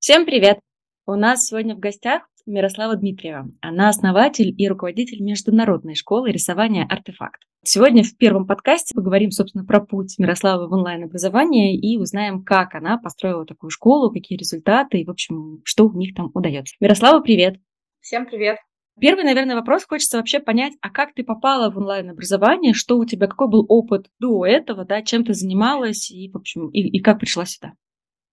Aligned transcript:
Всем 0.00 0.24
привет! 0.24 0.60
У 1.04 1.12
нас 1.12 1.44
сегодня 1.44 1.74
в 1.74 1.78
гостях 1.78 2.22
Мирослава 2.46 2.96
Дмитриева. 2.96 3.50
Она 3.60 3.90
основатель 3.90 4.54
и 4.56 4.66
руководитель 4.66 5.22
международной 5.22 5.94
школы 5.94 6.32
рисования 6.32 6.86
«Артефакт». 6.88 7.42
Сегодня 7.64 8.02
в 8.02 8.16
первом 8.16 8.46
подкасте 8.46 8.94
поговорим, 8.94 9.30
собственно, 9.30 9.62
про 9.62 9.78
путь 9.80 10.14
Мирославы 10.16 10.68
в 10.68 10.72
онлайн-образование 10.72 11.76
и 11.76 11.98
узнаем, 11.98 12.42
как 12.42 12.74
она 12.74 12.96
построила 12.96 13.44
такую 13.44 13.68
школу, 13.68 14.10
какие 14.10 14.38
результаты 14.38 15.00
и, 15.00 15.04
в 15.04 15.10
общем, 15.10 15.60
что 15.64 15.84
у 15.84 15.92
них 15.92 16.14
там 16.14 16.30
удается. 16.32 16.74
Мирослава, 16.80 17.20
привет! 17.20 17.56
Всем 18.00 18.24
привет! 18.24 18.56
Первый, 18.98 19.24
наверное, 19.24 19.56
вопрос 19.56 19.84
хочется 19.84 20.16
вообще 20.16 20.40
понять, 20.40 20.72
а 20.80 20.88
как 20.88 21.12
ты 21.12 21.24
попала 21.24 21.70
в 21.70 21.76
онлайн-образование, 21.76 22.72
что 22.72 22.96
у 22.96 23.04
тебя, 23.04 23.26
какой 23.26 23.50
был 23.50 23.66
опыт 23.68 24.06
до 24.18 24.46
этого, 24.46 24.86
да, 24.86 25.02
чем 25.02 25.26
ты 25.26 25.34
занималась 25.34 26.10
и, 26.10 26.30
в 26.30 26.38
общем, 26.38 26.70
и, 26.70 26.80
и 26.80 27.02
как 27.02 27.18
пришла 27.20 27.44
сюда? 27.44 27.74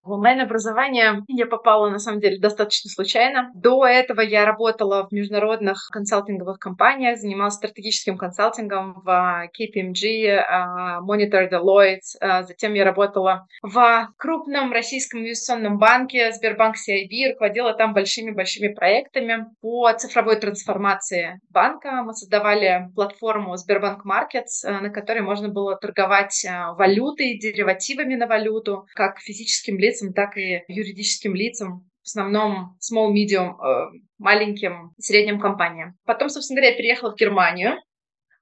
В 0.08 0.12
онлайн-образование 0.14 1.26
я 1.28 1.46
попала, 1.48 1.90
на 1.90 2.00
самом 2.00 2.22
деле, 2.22 2.40
достаточно 2.40 2.90
случайно. 2.90 3.52
До 3.54 3.86
этого 3.86 4.22
я 4.22 4.46
работала 4.46 5.06
в 5.06 5.12
международных 5.12 5.90
консалтинговых 5.92 6.60
компаниях, 6.60 7.20
занималась 7.20 7.56
стратегическим 7.56 8.18
консалтингом 8.18 9.02
в 9.04 9.50
KPMG, 9.52 10.38
а, 10.48 11.02
Monitor 11.02 11.52
Deloitte. 11.52 12.16
А, 12.22 12.44
затем 12.44 12.74
я 12.74 12.86
работала 12.86 13.48
в 13.62 14.10
крупном 14.16 14.72
российском 14.72 15.20
инвестиционном 15.20 15.78
банке 15.78 16.32
Сбербанк 16.32 16.76
CIB, 16.78 17.34
руководила 17.34 17.74
там 17.74 17.94
большими-большими 17.94 18.70
проектами 18.70 19.48
по 19.60 19.92
цифровой 19.92 20.38
трансформации 20.38 21.42
банка. 21.50 22.04
Мы 22.04 22.14
создавали 22.14 22.88
платформу 22.96 23.58
Сбербанк 23.58 24.06
Markets, 24.06 24.64
а, 24.64 24.80
на 24.80 24.90
которой 24.90 25.20
можно 25.20 25.50
было 25.50 25.76
торговать 25.76 26.46
валютой, 26.78 27.38
деривативами 27.38 28.16
на 28.16 28.26
валюту, 28.26 28.86
как 28.96 29.20
физическим 29.20 29.78
лицам, 29.78 29.97
лицам, 29.98 30.14
так 30.14 30.38
и 30.38 30.64
юридическим 30.68 31.36
лицам, 31.36 31.90
в 32.04 32.08
основном 32.08 32.78
small, 32.80 33.14
medium, 33.14 33.56
э, 33.60 34.00
маленьким, 34.18 34.94
средним 34.98 35.40
компаниям. 35.40 35.98
Потом, 36.06 36.30
собственно 36.30 36.58
говоря, 36.58 36.72
я 36.72 36.78
переехала 36.78 37.12
в 37.12 37.18
Германию, 37.18 37.78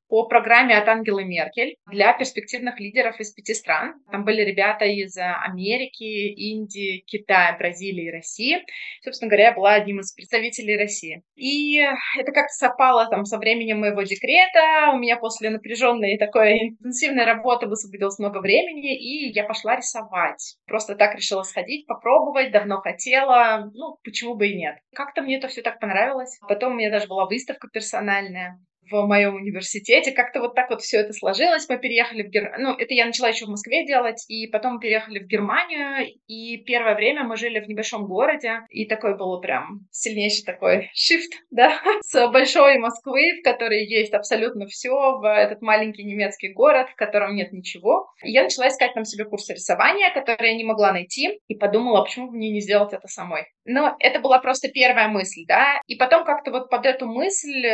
по 0.07 0.27
программе 0.27 0.77
от 0.77 0.87
Ангелы 0.87 1.25
Меркель 1.25 1.75
для 1.87 2.13
перспективных 2.13 2.79
лидеров 2.79 3.19
из 3.19 3.31
пяти 3.33 3.53
стран. 3.53 3.95
Там 4.11 4.23
были 4.23 4.41
ребята 4.41 4.85
из 4.85 5.17
Америки, 5.17 6.03
Индии, 6.03 7.03
Китая, 7.05 7.55
Бразилии 7.57 8.07
и 8.07 8.11
России. 8.11 8.63
Собственно 9.03 9.29
говоря, 9.29 9.45
я 9.45 9.53
была 9.53 9.73
одним 9.73 9.99
из 9.99 10.13
представителей 10.13 10.77
России. 10.77 11.23
И 11.35 11.77
это 11.77 12.31
как-то 12.31 12.53
совпало 12.53 13.07
там 13.09 13.25
со 13.25 13.37
временем 13.37 13.79
моего 13.79 14.03
декрета. 14.03 14.91
У 14.93 14.97
меня 14.97 15.17
после 15.17 15.49
напряженной 15.49 16.17
такой 16.17 16.69
интенсивной 16.69 17.25
работы 17.25 17.67
высвободилось 17.67 18.19
много 18.19 18.39
времени, 18.39 18.95
и 18.95 19.31
я 19.33 19.43
пошла 19.43 19.75
рисовать. 19.75 20.57
Просто 20.65 20.95
так 20.95 21.15
решила 21.15 21.43
сходить, 21.43 21.87
попробовать, 21.87 22.51
давно 22.51 22.77
хотела. 22.81 23.71
Ну, 23.73 23.97
почему 24.03 24.35
бы 24.35 24.47
и 24.47 24.55
нет. 24.55 24.75
Как-то 24.93 25.21
мне 25.21 25.37
это 25.37 25.47
все 25.47 25.61
так 25.61 25.79
понравилось. 25.79 26.37
Потом 26.47 26.73
у 26.73 26.75
меня 26.75 26.91
даже 26.91 27.07
была 27.07 27.25
выставка 27.25 27.67
персональная 27.67 28.59
в 28.89 29.05
моем 29.05 29.35
университете. 29.35 30.11
Как-то 30.11 30.39
вот 30.39 30.55
так 30.55 30.69
вот 30.69 30.81
все 30.81 30.97
это 30.97 31.13
сложилось. 31.13 31.67
Мы 31.69 31.77
переехали 31.77 32.23
в 32.23 32.29
Германию. 32.29 32.67
Ну, 32.67 32.75
это 32.75 32.93
я 32.93 33.05
начала 33.05 33.29
еще 33.29 33.45
в 33.45 33.49
Москве 33.49 33.85
делать, 33.85 34.23
и 34.27 34.47
потом 34.47 34.79
переехали 34.79 35.19
в 35.19 35.27
Германию. 35.27 36.07
И 36.27 36.57
первое 36.63 36.95
время 36.95 37.23
мы 37.23 37.37
жили 37.37 37.59
в 37.59 37.67
небольшом 37.67 38.07
городе, 38.07 38.61
и 38.69 38.85
такой 38.85 39.17
был 39.17 39.39
прям 39.41 39.87
сильнейший 39.91 40.45
такой 40.45 40.91
shift, 40.95 41.31
да, 41.51 41.79
с 42.01 42.27
большой 42.29 42.77
Москвы, 42.77 43.39
в 43.39 43.43
которой 43.43 43.85
есть 43.85 44.13
абсолютно 44.13 44.67
все, 44.67 44.91
в 44.91 45.23
этот 45.25 45.61
маленький 45.61 46.03
немецкий 46.03 46.53
город, 46.53 46.89
в 46.89 46.95
котором 46.95 47.35
нет 47.35 47.51
ничего. 47.51 48.07
И 48.23 48.31
я 48.31 48.43
начала 48.43 48.67
искать 48.67 48.93
там 48.93 49.05
себе 49.05 49.25
курсы 49.25 49.53
рисования, 49.53 50.13
которые 50.13 50.51
я 50.51 50.57
не 50.57 50.63
могла 50.63 50.91
найти, 50.91 51.39
и 51.47 51.55
подумала, 51.55 52.03
почему 52.03 52.27
бы 52.27 52.37
мне 52.37 52.49
не 52.49 52.61
сделать 52.61 52.93
это 52.93 53.07
самой. 53.07 53.45
Но 53.65 53.95
это 53.99 54.19
была 54.19 54.39
просто 54.39 54.69
первая 54.69 55.07
мысль, 55.07 55.43
да, 55.47 55.79
и 55.87 55.95
потом 55.95 56.23
как-то 56.23 56.51
вот 56.51 56.69
под 56.69 56.85
эту 56.85 57.07
мысль 57.07 57.65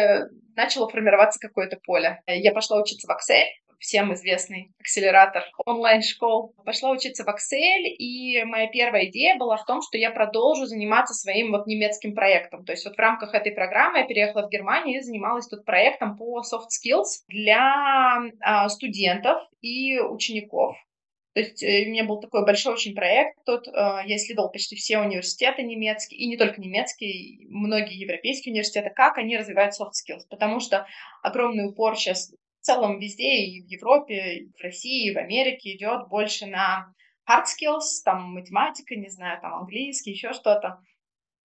начало 0.55 0.89
формироваться 0.89 1.39
какое-то 1.39 1.77
поле. 1.83 2.21
Я 2.27 2.53
пошла 2.53 2.79
учиться 2.79 3.07
в 3.07 3.11
Excel, 3.11 3.45
всем 3.81 4.13
известный 4.13 4.71
акселератор 4.79 5.43
онлайн-школ. 5.65 6.53
Пошла 6.63 6.91
учиться 6.91 7.25
в 7.25 7.27
Excel, 7.27 7.83
и 7.83 8.43
моя 8.43 8.67
первая 8.67 9.07
идея 9.07 9.35
была 9.37 9.57
в 9.57 9.65
том, 9.65 9.81
что 9.81 9.97
я 9.97 10.11
продолжу 10.11 10.65
заниматься 10.65 11.13
своим 11.13 11.51
вот 11.51 11.67
немецким 11.67 12.13
проектом. 12.13 12.63
То 12.63 12.71
есть 12.71 12.85
вот 12.85 12.95
в 12.95 12.99
рамках 12.99 13.33
этой 13.33 13.51
программы 13.51 13.99
я 13.99 14.05
переехала 14.05 14.47
в 14.47 14.49
Германию 14.49 14.99
и 14.99 15.03
занималась 15.03 15.47
тут 15.47 15.65
проектом 15.65 16.15
по 16.15 16.41
soft 16.41 16.69
skills 16.69 17.25
для 17.27 18.21
а, 18.39 18.69
студентов 18.69 19.41
и 19.61 19.99
учеников. 19.99 20.77
То 21.33 21.39
есть 21.39 21.63
э, 21.63 21.85
у 21.85 21.89
меня 21.91 22.03
был 22.03 22.19
такой 22.19 22.45
большой 22.45 22.73
очень 22.73 22.93
проект 22.93 23.37
тут. 23.45 23.67
Э, 23.67 24.01
я 24.05 24.17
исследовал 24.17 24.51
почти 24.51 24.75
все 24.75 24.99
университеты 24.99 25.63
немецкие, 25.63 26.19
и 26.19 26.27
не 26.27 26.37
только 26.37 26.59
немецкие, 26.59 27.47
многие 27.49 27.97
европейские 27.97 28.51
университеты, 28.51 28.89
как 28.93 29.17
они 29.17 29.37
развивают 29.37 29.73
soft 29.73 29.91
skills. 29.91 30.23
Потому 30.29 30.59
что 30.59 30.85
огромный 31.23 31.67
упор 31.67 31.95
сейчас 31.95 32.31
в 32.59 32.65
целом 32.65 32.99
везде, 32.99 33.43
и 33.45 33.63
в 33.63 33.67
Европе, 33.67 34.39
и 34.39 34.51
в 34.51 34.61
России, 34.61 35.09
и 35.09 35.13
в 35.13 35.17
Америке 35.17 35.75
идет 35.75 36.09
больше 36.09 36.47
на 36.47 36.93
hard 37.29 37.45
skills, 37.45 38.03
там 38.03 38.33
математика, 38.33 38.95
не 38.95 39.09
знаю, 39.09 39.39
там 39.41 39.53
английский, 39.53 40.11
еще 40.11 40.33
что-то. 40.33 40.79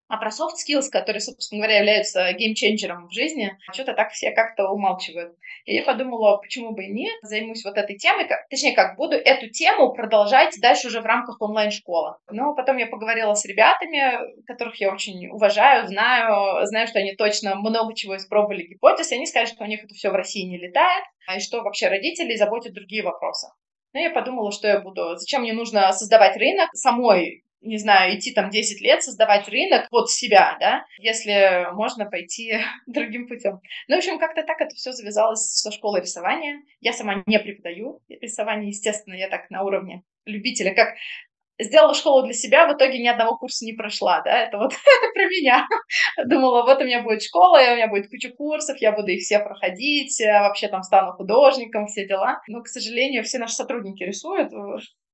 А 0.09 0.19
про 0.19 0.29
soft 0.29 0.55
skills, 0.55 0.89
которые, 0.91 1.21
собственно 1.21 1.63
говоря, 1.63 1.79
являются 1.79 2.33
геймченджером 2.33 3.09
в 3.09 3.13
жизни, 3.13 3.59
что-то 3.73 3.93
так 3.93 4.13
все 4.13 4.31
как-то 4.31 4.69
умалчивают. 4.69 5.37
И 5.65 5.75
я 5.75 5.83
подумала, 5.83 6.37
почему 6.37 6.73
бы 6.73 6.85
и 6.85 6.93
нет, 6.93 7.17
займусь 7.23 7.65
вот 7.65 7.77
этой 7.77 7.97
темой, 7.97 8.29
как, 8.29 8.49
точнее, 8.49 8.75
как 8.75 8.97
буду 8.97 9.17
эту 9.17 9.49
тему 9.51 9.93
продолжать 9.93 10.55
дальше 10.61 10.89
уже 10.89 11.01
в 11.01 11.07
рамках 11.07 11.41
онлайн-школы. 11.41 12.17
Но 12.31 12.55
потом 12.55 12.77
я 12.77 12.87
поговорила 12.87 13.35
с 13.35 13.45
ребятами, 13.45 14.45
которых 14.47 14.81
я 14.81 14.93
очень 14.93 15.29
уважаю, 15.29 15.89
знаю, 15.89 16.65
знаю, 16.67 16.87
что 16.87 17.01
они 17.01 17.17
точно 17.17 17.57
много 17.57 17.95
чего 17.95 18.17
испробовали 18.17 18.63
гипотез, 18.63 19.11
и 19.11 19.17
они 19.17 19.27
сказали, 19.27 19.49
что 19.49 19.65
у 19.65 19.67
них 19.67 19.83
это 19.83 19.95
все 19.95 20.11
в 20.11 20.15
России 20.15 20.43
не 20.43 20.59
летает, 20.59 21.05
и 21.35 21.41
что 21.41 21.63
вообще 21.63 21.89
родители 21.89 22.37
заботят 22.37 22.75
другие 22.75 23.03
вопросы. 23.03 23.49
Но 23.93 24.01
я 24.01 24.11
подумала, 24.11 24.53
что 24.53 24.69
я 24.69 24.79
буду... 24.79 25.17
Зачем 25.17 25.43
мне 25.43 25.55
нужно 25.55 25.91
создавать 25.93 26.37
рынок 26.37 26.69
самой 26.75 27.46
не 27.61 27.79
знаю, 27.79 28.17
идти 28.17 28.33
там 28.33 28.51
10 28.51 28.81
лет, 28.81 29.03
создавать 29.03 29.49
рынок 29.49 29.89
под 29.91 30.11
себя, 30.11 30.57
да, 30.61 30.85
если 30.99 31.73
можно 31.73 32.07
пойти 32.07 32.61
другим 32.87 33.29
путем. 33.29 33.61
Ну, 33.89 33.97
в 33.97 33.99
общем, 33.99 34.19
как-то 34.19 34.43
так 34.43 34.61
это 34.61 34.75
все 34.75 34.93
завязалось 34.93 35.41
со 35.41 35.71
школой 35.71 36.03
рисования. 36.03 36.63
Я 36.81 36.93
сама 36.93 37.23
не 37.27 37.39
преподаю 37.39 38.01
рисование, 38.09 38.69
естественно, 38.69 39.15
я 39.15 39.29
так 39.29 39.51
на 39.51 39.63
уровне 39.63 40.03
любителя, 40.25 40.75
как 40.75 40.95
сделала 41.59 41.95
школу 41.95 42.25
для 42.25 42.35
себя, 42.35 42.67
в 42.67 42.77
итоге 42.77 42.99
ни 42.99 43.09
одного 43.09 43.37
курса 43.39 43.65
не 43.65 43.73
прошла, 43.73 44.21
да, 44.23 44.43
это 44.43 44.59
вот 44.59 44.73
это 44.73 45.13
про 45.15 45.25
меня. 45.25 45.67
Думала, 46.27 46.65
вот 46.65 46.81
у 46.81 46.85
меня 46.85 47.03
будет 47.03 47.23
школа, 47.23 47.59
у 47.59 47.77
меня 47.77 47.89
будет 47.89 48.11
куча 48.11 48.31
курсов, 48.31 48.77
я 48.79 48.93
буду 48.93 49.09
их 49.09 49.23
все 49.23 49.39
проходить, 49.39 50.21
вообще 50.21 50.69
там 50.69 50.83
стану 50.83 51.13
художником, 51.13 51.87
все 51.87 52.07
дела. 52.07 52.41
Но, 52.49 52.63
к 52.63 52.69
сожалению, 52.69 53.25
все 53.25 53.39
наши 53.39 53.55
сотрудники 53.55 54.03
рисуют, 54.03 54.53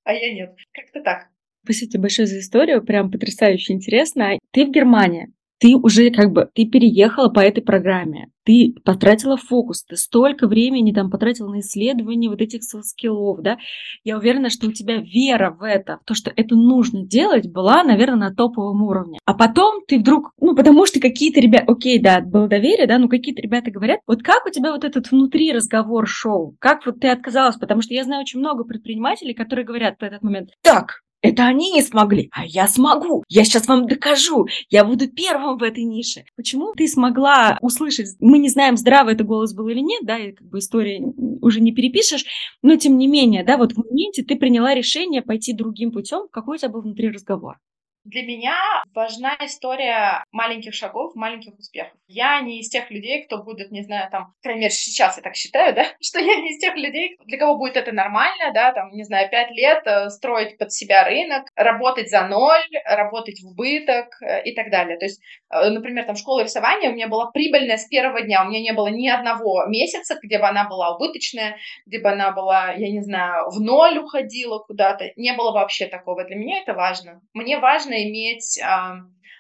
а 0.05 0.13
я 0.13 0.35
нет. 0.35 0.57
Как-то 0.73 1.01
так. 1.03 1.32
Спасибо 1.65 1.93
тебе 1.93 2.03
большое 2.03 2.27
за 2.27 2.41
историю, 2.41 2.85
прям 2.85 3.11
потрясающе 3.11 3.73
интересно. 3.75 4.39
Ты 4.53 4.67
в 4.67 4.71
Германии, 4.71 5.33
ты 5.63 5.77
уже 5.77 6.11
как 6.11 6.33
бы, 6.33 6.49
ты 6.53 6.67
переехала 6.67 7.29
по 7.29 7.39
этой 7.39 7.63
программе, 7.63 8.31
ты 8.45 8.75
потратила 8.85 9.37
фокус, 9.37 9.85
ты 9.85 9.97
столько 9.97 10.49
времени 10.49 10.93
там 10.93 11.09
потратила 11.09 11.53
на 11.53 11.61
исследование 11.61 12.29
вот 12.29 12.41
этих 12.41 12.65
скиллов, 12.65 13.43
да, 13.43 13.59
я 14.03 14.19
уверена, 14.19 14.51
что 14.51 14.67
у 14.67 14.73
тебя 14.73 14.97
вера 14.97 15.57
в 15.57 15.63
это, 15.63 16.01
то, 16.05 16.15
что 16.15 16.33
это 16.35 16.57
нужно 16.57 17.07
делать, 17.07 17.49
была, 17.49 17.85
наверное, 17.85 18.31
на 18.31 18.35
топовом 18.35 18.83
уровне. 18.83 19.21
А 19.25 19.35
потом 19.35 19.85
ты 19.87 20.01
вдруг, 20.01 20.33
ну, 20.41 20.57
потому 20.57 20.85
что 20.85 20.99
какие-то 20.99 21.39
ребята, 21.39 21.67
окей, 21.71 22.01
да, 22.01 22.21
было 22.21 22.49
доверие, 22.49 22.89
да, 22.89 22.99
но 22.99 23.07
какие-то 23.07 23.41
ребята 23.41 23.71
говорят, 23.71 24.01
вот 24.09 24.25
как 24.25 24.45
у 24.45 24.51
тебя 24.51 24.73
вот 24.73 24.83
этот 24.83 25.13
внутри 25.13 25.53
разговор 25.53 26.09
шел, 26.09 26.57
как 26.59 26.85
вот 26.87 26.99
ты 26.99 27.07
отказалась, 27.07 27.55
потому 27.55 27.83
что 27.83 27.95
я 27.95 28.03
знаю 28.03 28.23
очень 28.23 28.41
много 28.41 28.65
предпринимателей, 28.65 29.33
которые 29.33 29.65
говорят 29.65 29.95
в 30.01 30.03
этот 30.03 30.25
момент, 30.25 30.49
так, 30.63 31.03
это 31.23 31.47
они 31.47 31.71
не 31.71 31.83
смогли, 31.83 32.29
а 32.33 32.45
я 32.45 32.69
смогу. 32.69 33.25
Я 33.29 33.45
сейчас 33.45 33.69
вам 33.69 33.87
докажу. 33.87 34.47
Я 34.69 34.85
буду 34.85 35.09
первым 35.09 35.57
в 35.57 35.63
этой 35.63 35.85
нише. 35.85 36.25
Почему 36.37 36.73
ты 36.75 36.89
смогла 36.89 37.59
услышать? 37.63 38.17
Мы 38.21 38.39
не 38.39 38.49
знаем, 38.49 38.77
здравый 38.77 39.15
это 39.15 39.25
голос 39.25 39.55
был 39.55 39.69
или 39.69 39.81
нет, 39.81 40.05
да, 40.05 40.19
и 40.19 40.33
как 40.33 40.49
бы 40.49 40.59
история 40.59 41.01
уже 41.41 41.61
не 41.61 41.73
перепишешь, 41.73 42.25
но 42.63 42.77
тем 42.77 42.99
не 42.99 43.07
менее, 43.07 43.45
да, 43.45 43.57
вот 43.57 43.73
в 43.73 43.79
моменте 43.79 44.23
ты 44.23 44.37
приняла 44.37 44.75
решение 44.75 45.23
пойти 45.23 45.53
другим 45.53 45.93
путем. 45.93 46.27
Какой 46.31 46.57
у 46.57 46.59
тебя 46.59 46.69
был 46.71 46.83
внутри 46.83 47.09
разговор? 47.09 47.59
Для 48.05 48.23
меня 48.23 48.57
важна 48.95 49.37
история 49.41 50.25
маленьких 50.33 50.75
шагов, 50.75 51.15
маленьких 51.15 51.57
успехов. 51.57 51.93
Я 52.09 52.41
не 52.41 52.59
из 52.59 52.69
тех 52.69 52.91
людей, 52.91 53.25
кто 53.25 53.43
будет, 53.43 53.71
не 53.71 53.83
знаю, 53.83 54.11
там, 54.11 54.35
мере, 54.45 54.71
сейчас 54.71 55.17
я 55.17 55.23
так 55.23 55.37
считаю, 55.37 55.73
да, 55.75 55.85
что 56.01 56.19
я 56.19 56.35
не 56.37 56.51
из 56.51 56.59
тех 56.59 56.75
людей, 56.75 57.17
для 57.25 57.39
кого 57.39 57.57
будет 57.57 57.77
это 57.77 57.93
нормально, 57.93 58.53
да, 58.53 58.73
там, 58.73 58.91
не 58.91 59.05
знаю, 59.05 59.31
пять 59.31 59.53
лет 59.53 59.87
э, 59.87 60.11
строить 60.11 60.59
под 60.59 60.73
себя 60.73 61.05
рынок, 61.05 61.47
работать 61.55 62.11
за 62.11 62.27
ноль, 62.27 62.65
работать 62.85 63.41
в 63.41 63.49
убыток 63.49 64.09
э, 64.21 64.43
и 64.45 64.55
так 64.55 64.71
далее. 64.71 64.99
То 64.99 65.05
есть, 65.05 65.23
э, 65.51 65.71
например, 65.71 66.05
там, 66.05 66.17
школа 66.17 66.43
рисования 66.43 66.91
у 66.91 66.95
меня 66.95 67.07
была 67.07 67.31
прибыльная 67.31 67.77
с 67.77 67.87
первого 67.87 68.21
дня, 68.23 68.45
у 68.45 68.49
меня 68.49 68.61
не 68.61 68.73
было 68.73 68.89
ни 68.89 69.07
одного 69.07 69.67
месяца, 69.67 70.19
где 70.21 70.41
бы 70.41 70.49
она 70.49 70.69
была 70.69 70.97
убыточная, 70.97 71.57
где 71.87 72.01
бы 72.01 72.11
она 72.11 72.33
была, 72.33 72.73
я 72.73 72.91
не 72.91 73.01
знаю, 73.01 73.49
в 73.51 73.61
ноль 73.61 73.99
уходила 73.99 74.59
куда-то, 74.59 75.13
не 75.15 75.33
было 75.35 75.53
вообще 75.53 75.87
такого. 75.87 76.25
Для 76.25 76.35
меня 76.35 76.63
это 76.63 76.75
важно. 76.75 77.21
Мне 77.33 77.59
важно 77.59 77.92
важно 77.93 78.03
иметь 78.05 78.61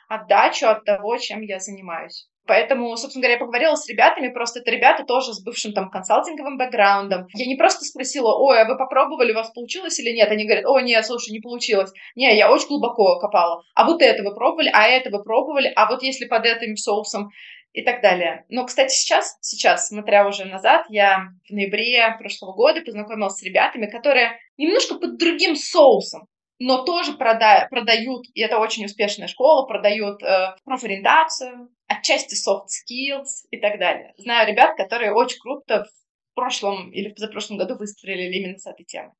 отдачу 0.08 0.66
от 0.66 0.84
того, 0.84 1.16
чем 1.16 1.40
я 1.40 1.58
занимаюсь. 1.58 2.28
Поэтому, 2.44 2.96
собственно 2.96 3.22
говоря, 3.22 3.34
я 3.34 3.38
поговорила 3.38 3.76
с 3.76 3.88
ребятами, 3.88 4.28
просто 4.28 4.60
это 4.60 4.70
ребята 4.72 5.04
тоже 5.04 5.32
с 5.32 5.44
бывшим 5.44 5.72
там 5.72 5.90
консалтинговым 5.90 6.58
бэкграундом. 6.58 7.26
Я 7.34 7.46
не 7.46 7.54
просто 7.54 7.84
спросила, 7.84 8.36
ой, 8.36 8.60
а 8.60 8.64
вы 8.64 8.76
попробовали, 8.76 9.30
у 9.30 9.36
вас 9.36 9.52
получилось 9.52 10.00
или 10.00 10.10
нет? 10.10 10.28
Они 10.28 10.44
говорят, 10.44 10.66
о, 10.66 10.80
нет, 10.80 11.06
слушай, 11.06 11.30
не 11.30 11.40
получилось. 11.40 11.92
Не, 12.16 12.36
я 12.36 12.50
очень 12.50 12.66
глубоко 12.66 13.20
копала. 13.20 13.62
А 13.76 13.84
вот 13.84 14.02
это 14.02 14.24
вы 14.24 14.34
пробовали, 14.34 14.70
а 14.72 14.88
это 14.88 15.10
вы 15.10 15.22
пробовали, 15.22 15.72
а 15.76 15.88
вот 15.88 16.02
если 16.02 16.26
под 16.26 16.44
этим 16.44 16.76
соусом 16.76 17.30
и 17.72 17.82
так 17.84 18.02
далее. 18.02 18.44
Но, 18.48 18.66
кстати, 18.66 18.92
сейчас, 18.92 19.38
сейчас, 19.40 19.88
смотря 19.88 20.26
уже 20.26 20.44
назад, 20.44 20.84
я 20.88 21.28
в 21.48 21.52
ноябре 21.52 22.16
прошлого 22.18 22.54
года 22.54 22.80
познакомилась 22.82 23.34
с 23.34 23.42
ребятами, 23.44 23.86
которые 23.86 24.36
немножко 24.58 24.96
под 24.96 25.16
другим 25.16 25.54
соусом 25.54 26.26
но 26.58 26.84
тоже 26.84 27.14
прода 27.14 27.66
продают, 27.70 28.26
и 28.34 28.40
это 28.40 28.58
очень 28.58 28.84
успешная 28.84 29.28
школа, 29.28 29.66
продают 29.66 30.22
э, 30.22 30.54
профориентацию, 30.64 31.70
отчасти 31.86 32.34
soft 32.34 32.66
skills 32.66 33.46
и 33.50 33.58
так 33.58 33.78
далее. 33.78 34.14
Знаю 34.16 34.48
ребят, 34.48 34.76
которые 34.76 35.12
очень 35.12 35.40
круто 35.40 35.84
в 35.84 36.34
прошлом 36.34 36.90
или 36.90 37.10
в 37.10 37.14
позапрошлом 37.14 37.58
году 37.58 37.76
выстрелили 37.76 38.36
именно 38.36 38.58
с 38.58 38.66
этой 38.66 38.84
темы. 38.84 39.12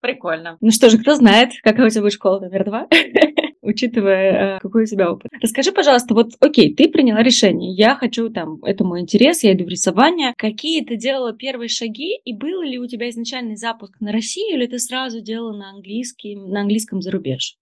Прикольно. 0.00 0.58
Ну 0.60 0.70
что 0.72 0.90
же, 0.90 0.98
кто 0.98 1.14
знает, 1.14 1.52
какая 1.62 1.86
у 1.86 1.90
тебя 1.90 2.02
будет 2.02 2.14
школа 2.14 2.40
номер 2.40 2.64
два? 2.64 2.88
учитывая, 3.62 4.56
э, 4.56 4.58
какой 4.60 4.82
у 4.82 4.86
тебя 4.86 5.10
опыт. 5.10 5.30
Расскажи, 5.40 5.72
пожалуйста, 5.72 6.14
вот, 6.14 6.32
окей, 6.40 6.74
ты 6.74 6.88
приняла 6.88 7.22
решение, 7.22 7.72
я 7.72 7.94
хочу 7.94 8.28
там, 8.28 8.62
это 8.64 8.84
мой 8.84 9.00
интерес, 9.00 9.42
я 9.42 9.52
иду 9.52 9.64
в 9.64 9.68
рисование. 9.68 10.34
Какие 10.36 10.84
ты 10.84 10.96
делала 10.96 11.32
первые 11.32 11.68
шаги, 11.68 12.16
и 12.16 12.36
был 12.36 12.62
ли 12.62 12.78
у 12.78 12.86
тебя 12.86 13.08
изначальный 13.08 13.56
запуск 13.56 14.00
на 14.00 14.12
Россию, 14.12 14.56
или 14.58 14.66
ты 14.66 14.78
сразу 14.78 15.20
делала 15.20 15.56
на 15.56 15.70
английском, 15.70 16.50
на 16.50 16.60
английском 16.60 17.00
зарубеж? 17.00 17.56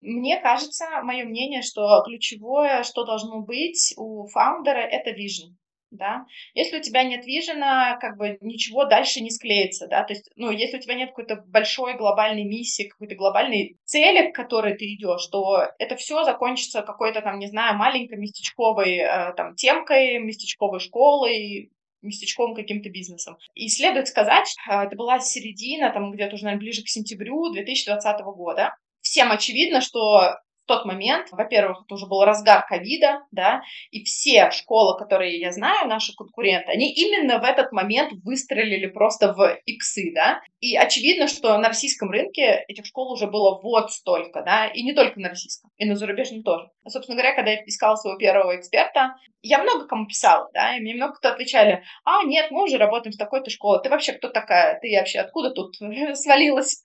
Мне 0.00 0.40
кажется, 0.40 0.86
мое 1.02 1.24
мнение, 1.24 1.60
что 1.60 2.02
ключевое, 2.06 2.84
что 2.84 3.04
должно 3.04 3.42
быть 3.42 3.92
у 3.98 4.26
фаундера, 4.28 4.78
это 4.78 5.10
vision 5.10 5.59
да. 5.90 6.24
Если 6.54 6.78
у 6.78 6.82
тебя 6.82 7.02
нет 7.02 7.24
вижена, 7.26 7.96
как 7.96 8.16
бы 8.16 8.38
ничего 8.40 8.84
дальше 8.84 9.20
не 9.20 9.30
склеится, 9.30 9.86
да, 9.86 10.04
то 10.04 10.12
есть, 10.12 10.30
ну, 10.36 10.50
если 10.50 10.78
у 10.78 10.80
тебя 10.80 10.94
нет 10.94 11.10
какой-то 11.10 11.42
большой 11.46 11.96
глобальной 11.96 12.44
миссии, 12.44 12.88
какой-то 12.88 13.14
глобальной 13.14 13.76
цели, 13.84 14.30
к 14.30 14.34
которой 14.34 14.76
ты 14.76 14.86
идешь, 14.94 15.26
то 15.26 15.68
это 15.78 15.96
все 15.96 16.24
закончится 16.24 16.82
какой-то 16.82 17.20
там, 17.22 17.38
не 17.38 17.46
знаю, 17.46 17.76
маленькой 17.76 18.18
местечковой 18.18 18.98
э, 18.98 19.32
там 19.36 19.54
темкой, 19.56 20.18
местечковой 20.18 20.80
школой, 20.80 21.70
местечковым 22.02 22.54
каким-то 22.54 22.88
бизнесом. 22.90 23.36
И 23.54 23.68
следует 23.68 24.08
сказать, 24.08 24.54
э, 24.68 24.84
это 24.84 24.96
была 24.96 25.20
середина, 25.20 25.90
там 25.92 26.12
где-то 26.12 26.34
уже, 26.34 26.44
наверное, 26.44 26.60
ближе 26.62 26.82
к 26.82 26.88
сентябрю 26.88 27.50
2020 27.52 28.20
года. 28.36 28.74
Всем 29.00 29.30
очевидно, 29.32 29.80
что 29.80 30.36
тот 30.70 30.84
момент, 30.84 31.26
во-первых, 31.32 31.82
это 31.84 31.94
уже 31.94 32.06
был 32.06 32.24
разгар 32.24 32.64
ковида, 32.64 33.24
да, 33.32 33.62
и 33.90 34.04
все 34.04 34.52
школы, 34.52 34.96
которые 34.96 35.40
я 35.40 35.50
знаю, 35.50 35.88
наши 35.88 36.14
конкуренты, 36.14 36.70
они 36.70 36.92
именно 36.92 37.40
в 37.40 37.42
этот 37.42 37.72
момент 37.72 38.12
выстрелили 38.24 38.86
просто 38.86 39.32
в 39.32 39.58
иксы, 39.66 40.12
да, 40.14 40.40
и 40.60 40.76
очевидно, 40.76 41.26
что 41.26 41.58
на 41.58 41.68
российском 41.68 42.08
рынке 42.10 42.64
этих 42.68 42.86
школ 42.86 43.12
уже 43.12 43.26
было 43.26 43.60
вот 43.60 43.90
столько, 43.90 44.42
да, 44.42 44.68
и 44.68 44.82
не 44.84 44.92
только 44.92 45.18
на 45.18 45.30
российском, 45.30 45.72
и 45.76 45.84
на 45.86 45.96
зарубежном 45.96 46.44
тоже. 46.44 46.68
Собственно 46.86 47.16
говоря, 47.16 47.34
когда 47.34 47.50
я 47.50 47.64
искала 47.66 47.96
своего 47.96 48.16
первого 48.16 48.56
эксперта, 48.56 49.16
я 49.42 49.58
много 49.58 49.88
кому 49.88 50.06
писала, 50.06 50.48
да, 50.54 50.76
и 50.76 50.80
мне 50.80 50.94
много 50.94 51.14
кто 51.14 51.30
отвечали, 51.30 51.82
а, 52.04 52.22
нет, 52.22 52.52
мы 52.52 52.62
уже 52.62 52.78
работаем 52.78 53.12
с 53.12 53.16
такой-то 53.16 53.50
школой, 53.50 53.82
ты 53.82 53.90
вообще 53.90 54.12
кто 54.12 54.28
такая, 54.28 54.78
ты 54.78 54.96
вообще 54.96 55.18
откуда 55.18 55.50
тут 55.50 55.74
свалилась? 56.14 56.80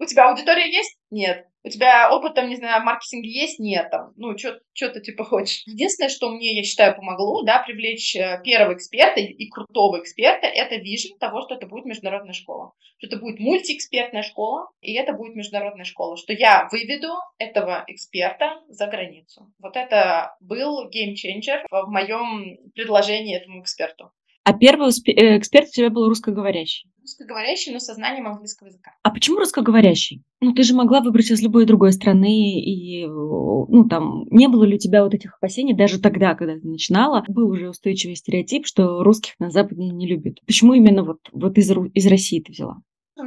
У 0.00 0.04
тебя 0.04 0.28
аудитория 0.28 0.68
есть? 0.68 0.98
Нет. 1.10 1.46
У 1.62 1.68
тебя 1.68 2.10
опыт, 2.10 2.34
там, 2.34 2.48
не 2.48 2.56
знаю, 2.56 2.82
в 2.82 2.84
есть? 3.12 3.58
Нет. 3.58 3.90
Там, 3.90 4.12
ну, 4.16 4.36
что 4.38 4.60
ты, 4.74 5.00
типа, 5.00 5.24
хочешь. 5.30 5.62
Единственное, 5.66 6.08
что 6.08 6.30
мне, 6.30 6.56
я 6.56 6.62
считаю, 6.62 6.96
помогло, 6.96 7.42
да, 7.42 7.62
привлечь 7.62 8.16
э, 8.16 8.40
первого 8.42 8.74
эксперта 8.74 9.20
и 9.20 9.48
крутого 9.48 10.00
эксперта, 10.00 10.46
это 10.46 10.76
вижен 10.76 11.18
того, 11.18 11.42
что 11.42 11.54
это 11.54 11.66
будет 11.66 11.84
международная 11.84 12.32
школа. 12.32 12.72
Что 12.98 13.08
это 13.08 13.18
будет 13.18 13.40
мультиэкспертная 13.40 14.22
школа, 14.22 14.68
и 14.80 14.94
это 14.94 15.12
будет 15.12 15.34
международная 15.34 15.84
школа. 15.84 16.16
Что 16.16 16.32
я 16.32 16.68
выведу 16.70 17.12
этого 17.38 17.84
эксперта 17.88 18.60
за 18.68 18.86
границу. 18.86 19.52
Вот 19.58 19.76
это 19.76 20.36
был 20.40 20.88
геймченджер 20.88 21.66
в 21.70 21.86
моем 21.88 22.58
предложении 22.74 23.36
этому 23.36 23.62
эксперту. 23.62 24.12
А 24.44 24.52
первый 24.54 24.88
э, 24.88 25.38
эксперт 25.38 25.68
у 25.68 25.72
тебя 25.72 25.90
был 25.90 26.08
русскоговорящий? 26.08 26.90
Русскоговорящий, 27.00 27.72
но 27.72 27.78
со 27.78 27.94
знанием 27.94 28.26
английского 28.26 28.68
языка. 28.68 28.92
А 29.02 29.10
почему 29.10 29.38
русскоговорящий? 29.38 30.22
Ну, 30.40 30.54
ты 30.54 30.62
же 30.62 30.74
могла 30.74 31.00
выбрать 31.00 31.30
из 31.30 31.42
любой 31.42 31.66
другой 31.66 31.92
страны, 31.92 32.60
и, 32.60 33.06
ну, 33.06 33.86
там, 33.88 34.24
не 34.30 34.48
было 34.48 34.64
ли 34.64 34.76
у 34.76 34.78
тебя 34.78 35.04
вот 35.04 35.14
этих 35.14 35.36
опасений, 35.36 35.74
даже 35.74 36.00
тогда, 36.00 36.34
когда 36.34 36.54
ты 36.58 36.66
начинала, 36.66 37.24
был 37.28 37.48
уже 37.48 37.68
устойчивый 37.68 38.16
стереотип, 38.16 38.66
что 38.66 39.02
русских 39.02 39.34
на 39.38 39.50
Западе 39.50 39.84
не 39.84 40.06
любят. 40.06 40.38
Почему 40.46 40.74
именно 40.74 41.04
вот, 41.04 41.18
вот 41.32 41.58
из, 41.58 41.70
из 41.70 42.06
России 42.06 42.40
ты 42.40 42.52
взяла? 42.52 42.80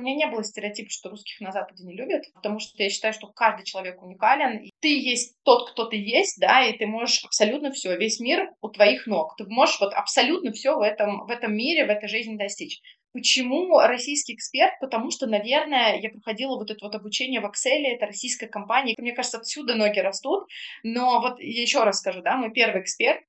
Меня 0.03 0.25
не 0.25 0.31
было 0.31 0.43
стереотипа, 0.43 0.89
что 0.89 1.09
русских 1.09 1.39
на 1.39 1.51
Западе 1.51 1.83
не 1.85 1.95
любят, 1.95 2.25
потому 2.33 2.59
что 2.59 2.81
я 2.83 2.89
считаю, 2.89 3.13
что 3.13 3.27
каждый 3.27 3.63
человек 3.63 4.01
уникален. 4.01 4.57
И 4.59 4.71
ты 4.81 4.99
есть 4.99 5.37
тот, 5.43 5.71
кто 5.71 5.85
ты 5.85 5.95
есть, 5.95 6.39
да, 6.39 6.65
и 6.65 6.77
ты 6.77 6.85
можешь 6.85 7.23
абсолютно 7.23 7.71
все, 7.71 7.95
весь 7.97 8.19
мир 8.19 8.51
у 8.61 8.67
твоих 8.67 9.07
ног. 9.07 9.35
Ты 9.37 9.45
можешь 9.45 9.79
вот 9.79 9.93
абсолютно 9.93 10.51
все 10.51 10.75
в 10.75 10.81
этом, 10.81 11.25
в 11.25 11.29
этом 11.29 11.55
мире, 11.55 11.85
в 11.85 11.89
этой 11.89 12.09
жизни 12.09 12.35
достичь. 12.35 12.81
Почему 13.13 13.79
российский 13.79 14.33
эксперт? 14.33 14.73
Потому 14.81 15.11
что, 15.11 15.27
наверное, 15.27 15.99
я 15.99 16.09
проходила 16.09 16.57
вот 16.57 16.71
это 16.71 16.83
вот 16.83 16.95
обучение 16.95 17.39
в 17.39 17.45
Excel, 17.45 17.85
это 17.85 18.07
российская 18.07 18.47
компания. 18.47 18.95
Мне 18.97 19.13
кажется, 19.13 19.37
отсюда 19.37 19.75
ноги 19.75 19.99
растут. 19.99 20.47
Но 20.83 21.21
вот 21.21 21.39
я 21.39 21.61
еще 21.61 21.83
раз 21.83 21.99
скажу, 21.99 22.21
да, 22.21 22.35
мой 22.35 22.51
первый 22.51 22.81
эксперт, 22.81 23.21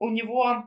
у 0.00 0.10
него 0.10 0.64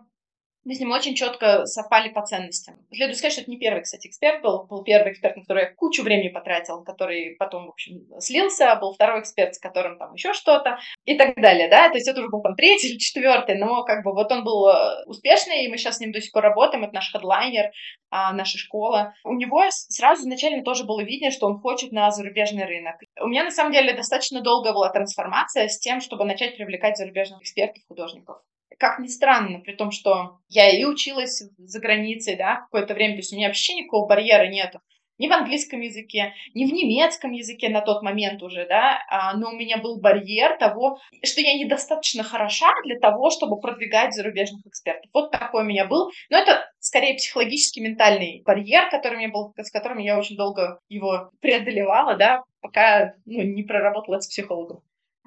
мы 0.65 0.75
с 0.75 0.79
ним 0.79 0.91
очень 0.91 1.15
четко 1.15 1.65
совпали 1.65 2.09
по 2.09 2.21
ценностям. 2.21 2.75
Следует 2.91 3.17
сказать, 3.17 3.33
что 3.33 3.41
это 3.41 3.51
не 3.51 3.57
первый, 3.57 3.81
кстати, 3.81 4.07
эксперт 4.07 4.41
был. 4.41 4.65
Был 4.65 4.83
первый 4.83 5.11
эксперт, 5.11 5.35
на 5.35 5.41
который 5.41 5.63
я 5.63 5.73
кучу 5.73 6.03
времени 6.03 6.29
потратил, 6.29 6.83
который 6.83 7.35
потом, 7.37 7.67
в 7.67 7.69
общем, 7.71 8.01
слился. 8.19 8.75
Был 8.75 8.93
второй 8.93 9.21
эксперт, 9.21 9.55
с 9.55 9.59
которым 9.59 9.97
там 9.97 10.13
еще 10.13 10.33
что-то 10.33 10.79
и 11.05 11.17
так 11.17 11.35
далее, 11.35 11.69
да. 11.69 11.89
То 11.89 11.95
есть 11.95 12.07
это 12.07 12.21
уже 12.21 12.29
был 12.29 12.41
там 12.41 12.55
третий 12.55 12.91
или 12.91 12.97
четвертый, 12.97 13.55
но 13.55 13.83
как 13.83 14.03
бы 14.03 14.13
вот 14.13 14.31
он 14.31 14.43
был 14.43 14.67
э, 14.69 15.05
успешный, 15.05 15.65
и 15.65 15.67
мы 15.67 15.77
сейчас 15.77 15.97
с 15.97 15.99
ним 15.99 16.11
до 16.11 16.21
сих 16.21 16.31
пор 16.31 16.43
работаем. 16.43 16.83
Это 16.85 16.93
наш 16.93 17.11
хедлайнер, 17.11 17.71
а, 18.09 18.31
наша 18.31 18.57
школа. 18.57 19.13
У 19.25 19.33
него 19.33 19.63
сразу 19.69 20.21
изначально 20.21 20.63
тоже 20.63 20.85
было 20.85 21.01
видно, 21.01 21.31
что 21.31 21.47
он 21.47 21.59
хочет 21.59 21.91
на 21.91 22.09
зарубежный 22.11 22.65
рынок. 22.65 22.95
У 23.19 23.27
меня, 23.27 23.43
на 23.43 23.51
самом 23.51 23.73
деле, 23.73 23.93
достаточно 23.93 24.41
долгая 24.41 24.73
была 24.73 24.89
трансформация 24.89 25.67
с 25.67 25.79
тем, 25.79 25.99
чтобы 25.99 26.23
начать 26.23 26.55
привлекать 26.55 26.97
зарубежных 26.97 27.41
экспертов, 27.41 27.83
художников 27.87 28.37
как 28.79 28.99
ни 28.99 29.07
странно, 29.07 29.59
при 29.59 29.73
том, 29.73 29.91
что 29.91 30.39
я 30.49 30.69
и 30.69 30.83
училась 30.85 31.43
за 31.57 31.79
границей, 31.79 32.35
да, 32.35 32.61
какое-то 32.61 32.93
время, 32.93 33.13
то 33.13 33.19
есть 33.19 33.33
у 33.33 33.35
меня 33.35 33.47
вообще 33.47 33.75
никакого 33.75 34.07
барьера 34.07 34.47
нету. 34.47 34.79
Ни 35.19 35.27
в 35.27 35.31
английском 35.31 35.79
языке, 35.79 36.33
ни 36.55 36.65
в 36.65 36.73
немецком 36.73 37.31
языке 37.31 37.69
на 37.69 37.81
тот 37.81 38.01
момент 38.01 38.41
уже, 38.41 38.65
да, 38.67 38.99
а, 39.09 39.37
но 39.37 39.49
у 39.49 39.55
меня 39.55 39.77
был 39.77 40.01
барьер 40.01 40.57
того, 40.57 40.97
что 41.23 41.41
я 41.41 41.53
недостаточно 41.53 42.23
хороша 42.23 42.71
для 42.83 42.99
того, 42.99 43.29
чтобы 43.29 43.59
продвигать 43.59 44.13
зарубежных 44.13 44.65
экспертов. 44.65 45.09
Вот 45.13 45.31
такой 45.31 45.61
у 45.61 45.65
меня 45.65 45.85
был. 45.85 46.09
Но 46.31 46.37
это 46.37 46.65
скорее 46.79 47.15
психологический, 47.15 47.81
ментальный 47.81 48.41
барьер, 48.43 48.89
который 48.89 49.15
у 49.15 49.19
меня 49.19 49.29
был, 49.29 49.53
с 49.55 49.71
которым 49.71 49.99
я 49.99 50.17
очень 50.17 50.35
долго 50.35 50.79
его 50.89 51.29
преодолевала, 51.41 52.15
да, 52.15 52.41
пока 52.61 53.13
ну, 53.25 53.43
не 53.43 53.61
проработала 53.63 54.19
с 54.19 54.27
психологом. 54.27 54.81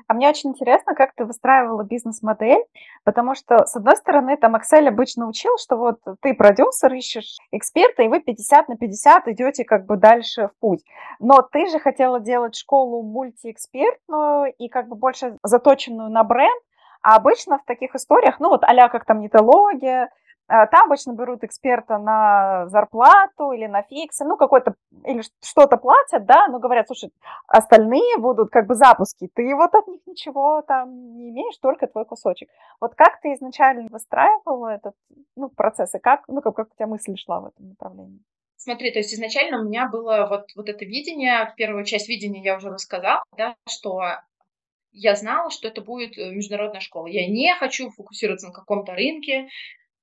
А 0.09 0.15
мне 0.15 0.29
очень 0.29 0.51
интересно, 0.51 0.95
как 0.95 1.15
ты 1.15 1.25
выстраивала 1.25 1.83
бизнес-модель, 1.83 2.65
потому 3.05 3.35
что, 3.35 3.67
с 3.67 3.75
одной 3.75 3.97
стороны, 3.97 4.37
там 4.37 4.55
Excel 4.55 4.87
обычно 4.87 5.29
учил, 5.29 5.59
что 5.59 5.77
вот 5.77 5.99
ты 6.21 6.33
продюсер, 6.35 6.93
ищешь 6.95 7.39
эксперта, 7.51 8.03
и 8.03 8.09
вы 8.09 8.21
50 8.21 8.69
на 8.69 8.77
50 8.77 9.29
идете 9.29 9.65
как 9.65 9.87
бы 9.87 9.97
дальше 9.97 10.49
в 10.49 10.61
путь. 10.61 10.85
Но 11.19 11.43
ты 11.43 11.67
же 11.67 11.81
хотела 11.81 12.21
делать 12.21 12.55
школу 12.55 13.03
мультиэкспертную 13.03 14.53
и 14.57 14.69
как 14.69 14.89
бы 14.89 14.95
больше 14.95 15.39
заточенную 15.43 16.11
на 16.11 16.23
бренд, 16.23 16.63
а 17.03 17.17
обычно 17.17 17.59
в 17.59 17.65
таких 17.65 17.95
историях, 17.95 18.39
ну 18.39 18.49
вот 18.49 18.63
а 18.65 18.89
как 18.89 19.05
там 19.05 19.21
нетология, 19.21 20.11
там 20.49 20.87
обычно 20.87 21.13
берут 21.13 21.43
эксперта 21.45 21.99
на 21.99 22.69
зарплату 22.69 23.53
или 23.53 23.67
на 23.67 23.83
фиксы, 23.83 24.25
ну, 24.25 24.37
какой-то, 24.37 24.75
или 25.05 25.23
что-то 25.43 25.77
платят, 25.77 26.25
да, 26.25 26.47
но 26.49 26.59
говорят, 26.59 26.87
слушай, 26.87 27.13
остальные 27.49 28.19
будут 28.19 28.51
как 28.51 28.67
бы 28.67 28.75
запуски, 28.75 29.29
ты 29.35 29.55
вот 29.55 29.75
от 29.75 29.89
них 29.89 30.01
ничего 30.07 30.63
там 30.63 31.17
не 31.17 31.31
имеешь, 31.31 31.57
только 31.59 31.87
твой 31.87 32.05
кусочек. 32.05 32.49
Вот 32.81 32.95
как 32.95 33.21
ты 33.21 33.35
изначально 33.35 33.89
выстраивала 33.91 34.69
этот 34.69 34.95
ну, 35.37 35.49
процесс, 35.49 35.95
и 35.95 35.99
как, 35.99 36.25
ну, 36.29 36.41
как, 36.41 36.55
как 36.55 36.69
у 36.71 36.75
тебя 36.75 36.87
мысль 36.87 37.17
шла 37.17 37.41
в 37.41 37.47
этом 37.47 37.69
направлении? 37.69 38.21
Смотри, 38.57 38.91
то 38.91 38.99
есть 38.99 39.13
изначально 39.13 39.61
у 39.61 39.65
меня 39.65 39.89
было 39.89 40.27
вот, 40.31 40.51
вот 40.57 40.69
это 40.69 40.85
видение, 40.85 41.53
первую 41.57 41.85
часть 41.85 42.09
видения 42.09 42.43
я 42.43 42.57
уже 42.57 42.71
рассказала, 42.71 43.23
да, 43.37 43.55
что 43.69 44.01
я 44.93 45.15
знала, 45.15 45.51
что 45.51 45.69
это 45.69 45.83
будет 45.83 46.17
э, 46.17 46.31
международная 46.31 46.81
школа. 46.81 47.07
Я 47.07 47.29
не 47.29 47.55
хочу 47.55 47.91
фокусироваться 47.91 48.49
на 48.49 48.53
каком-то 48.53 48.95
рынке, 48.95 49.49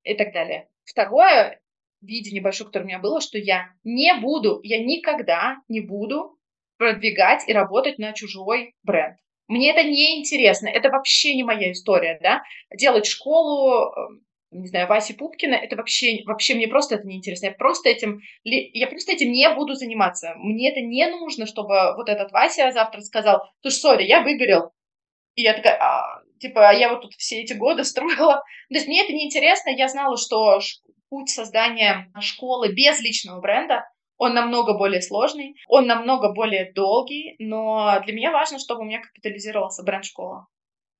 и 0.03 0.15
так 0.15 0.33
далее. 0.33 0.67
Второе 0.86 1.60
видение 2.01 2.41
большое, 2.41 2.67
которое 2.67 2.86
у 2.86 2.88
меня 2.88 3.00
было, 3.00 3.22
что 3.22 3.38
я 3.38 3.69
не 3.83 4.13
буду, 4.19 4.60
я 4.63 4.83
никогда 4.83 5.57
не 5.67 5.81
буду 5.81 6.38
продвигать 6.77 7.48
и 7.48 7.53
работать 7.53 7.98
на 7.98 8.13
чужой 8.13 8.75
бренд. 8.83 9.17
Мне 9.48 9.72
это 9.72 9.83
не 9.83 10.19
интересно, 10.19 10.67
это 10.67 10.89
вообще 10.89 11.36
не 11.36 11.43
моя 11.43 11.72
история, 11.72 12.19
да. 12.22 12.43
Делать 12.75 13.05
школу, 13.05 13.93
эм, 13.93 14.25
не 14.51 14.67
знаю, 14.67 14.88
Васи 14.88 15.13
Пупкина, 15.13 15.55
это 15.55 15.75
вообще, 15.75 16.24
вообще 16.25 16.55
мне 16.55 16.67
просто 16.67 16.95
это 16.95 17.07
не 17.07 17.17
интересно. 17.17 17.48
Я 17.48 17.51
просто 17.51 17.89
этим, 17.89 18.22
я 18.43 18.88
просто 18.88 19.12
этим 19.12 19.31
не 19.31 19.50
буду 19.53 19.75
заниматься. 19.75 20.33
Мне 20.38 20.72
это 20.72 20.81
не 20.81 21.07
нужно, 21.07 21.45
чтобы 21.45 21.95
вот 21.95 22.10
этот 22.10 22.31
Вася 22.31 22.72
завтра 22.72 23.01
сказал, 23.01 23.43
слушай, 23.62 23.75
сори, 23.75 24.03
я 24.03 24.22
выгорел. 24.22 24.72
И 25.36 25.41
я 25.41 25.53
такая, 25.53 25.77
а, 25.79 26.23
типа, 26.43 26.69
а 26.69 26.73
я 26.73 26.89
вот 26.89 27.01
тут 27.01 27.13
все 27.13 27.41
эти 27.41 27.53
годы 27.53 27.83
строила. 27.91 28.43
То 28.69 28.75
есть 28.75 28.88
мне 28.88 29.03
это 29.03 29.13
не 29.13 29.25
интересно. 29.25 29.69
Я 29.69 29.88
знала, 29.88 30.17
что 30.17 30.59
путь 31.09 31.29
создания 31.29 32.12
школы 32.19 32.73
без 32.73 33.00
личного 33.01 33.39
бренда, 33.39 33.85
он 34.17 34.33
намного 34.33 34.77
более 34.77 35.01
сложный, 35.01 35.55
он 35.67 35.88
намного 35.88 36.33
более 36.33 36.71
долгий, 36.73 37.35
но 37.39 38.00
для 38.05 38.13
меня 38.13 38.31
важно, 38.31 38.59
чтобы 38.59 38.81
у 38.81 38.85
меня 38.85 39.01
капитализировался 39.01 39.83
бренд 39.83 40.05
школа. 40.05 40.47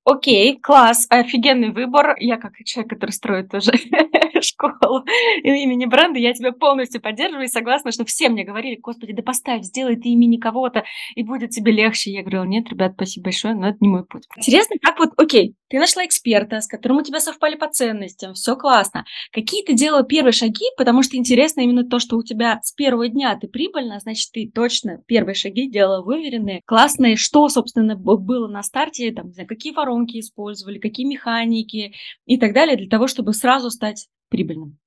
Окей, 0.04 0.58
класс, 0.60 1.06
офигенный 1.08 1.70
выбор. 1.70 2.14
Я 2.18 2.36
как 2.36 2.52
человек, 2.64 2.90
который 2.90 3.10
строит 3.10 3.50
тоже 3.50 3.72
школу 4.70 5.04
имени 5.42 5.86
бренда, 5.86 6.18
я 6.18 6.32
тебя 6.32 6.52
полностью 6.52 7.00
поддерживаю 7.00 7.44
и 7.44 7.48
согласна, 7.48 7.92
что 7.92 8.04
все 8.04 8.28
мне 8.28 8.44
говорили, 8.44 8.76
господи, 8.76 9.12
да 9.12 9.22
поставь, 9.22 9.62
сделай 9.62 9.96
ты 9.96 10.08
имени 10.10 10.36
кого-то, 10.36 10.84
и 11.14 11.22
будет 11.22 11.50
тебе 11.50 11.72
легче. 11.72 12.12
Я 12.12 12.22
говорила, 12.22 12.44
нет, 12.44 12.68
ребят, 12.70 12.92
спасибо 12.94 13.24
большое, 13.24 13.54
но 13.54 13.68
это 13.68 13.78
не 13.80 13.88
мой 13.88 14.04
путь. 14.04 14.24
Интересно, 14.36 14.76
как 14.80 14.98
вот, 14.98 15.10
окей, 15.16 15.56
ты 15.68 15.78
нашла 15.78 16.04
эксперта, 16.04 16.60
с 16.60 16.68
которым 16.68 16.98
у 16.98 17.02
тебя 17.02 17.20
совпали 17.20 17.56
по 17.56 17.68
ценностям, 17.68 18.34
все 18.34 18.56
классно. 18.56 19.04
Какие 19.32 19.64
ты 19.64 19.74
делала 19.74 20.04
первые 20.04 20.32
шаги, 20.32 20.66
потому 20.76 21.02
что 21.02 21.16
интересно 21.16 21.62
именно 21.62 21.84
то, 21.84 21.98
что 21.98 22.16
у 22.16 22.22
тебя 22.22 22.60
с 22.62 22.72
первого 22.72 23.08
дня 23.08 23.36
ты 23.40 23.48
прибыльна, 23.48 23.98
значит, 24.00 24.30
ты 24.32 24.50
точно 24.52 25.02
первые 25.06 25.34
шаги 25.34 25.68
делала 25.68 26.02
выверенные, 26.02 26.60
классные. 26.64 27.16
Что, 27.16 27.48
собственно, 27.48 27.96
было 27.96 28.48
на 28.48 28.62
старте, 28.62 29.12
там, 29.12 29.26
не 29.28 29.32
знаю, 29.32 29.48
какие 29.48 29.72
воронки 29.72 30.20
использовали, 30.20 30.78
какие 30.78 31.06
механики 31.06 31.94
и 32.26 32.38
так 32.38 32.52
далее, 32.52 32.76
для 32.76 32.88
того, 32.88 33.06
чтобы 33.06 33.32
сразу 33.32 33.70
стать 33.70 34.08
прибыльным? 34.54 34.78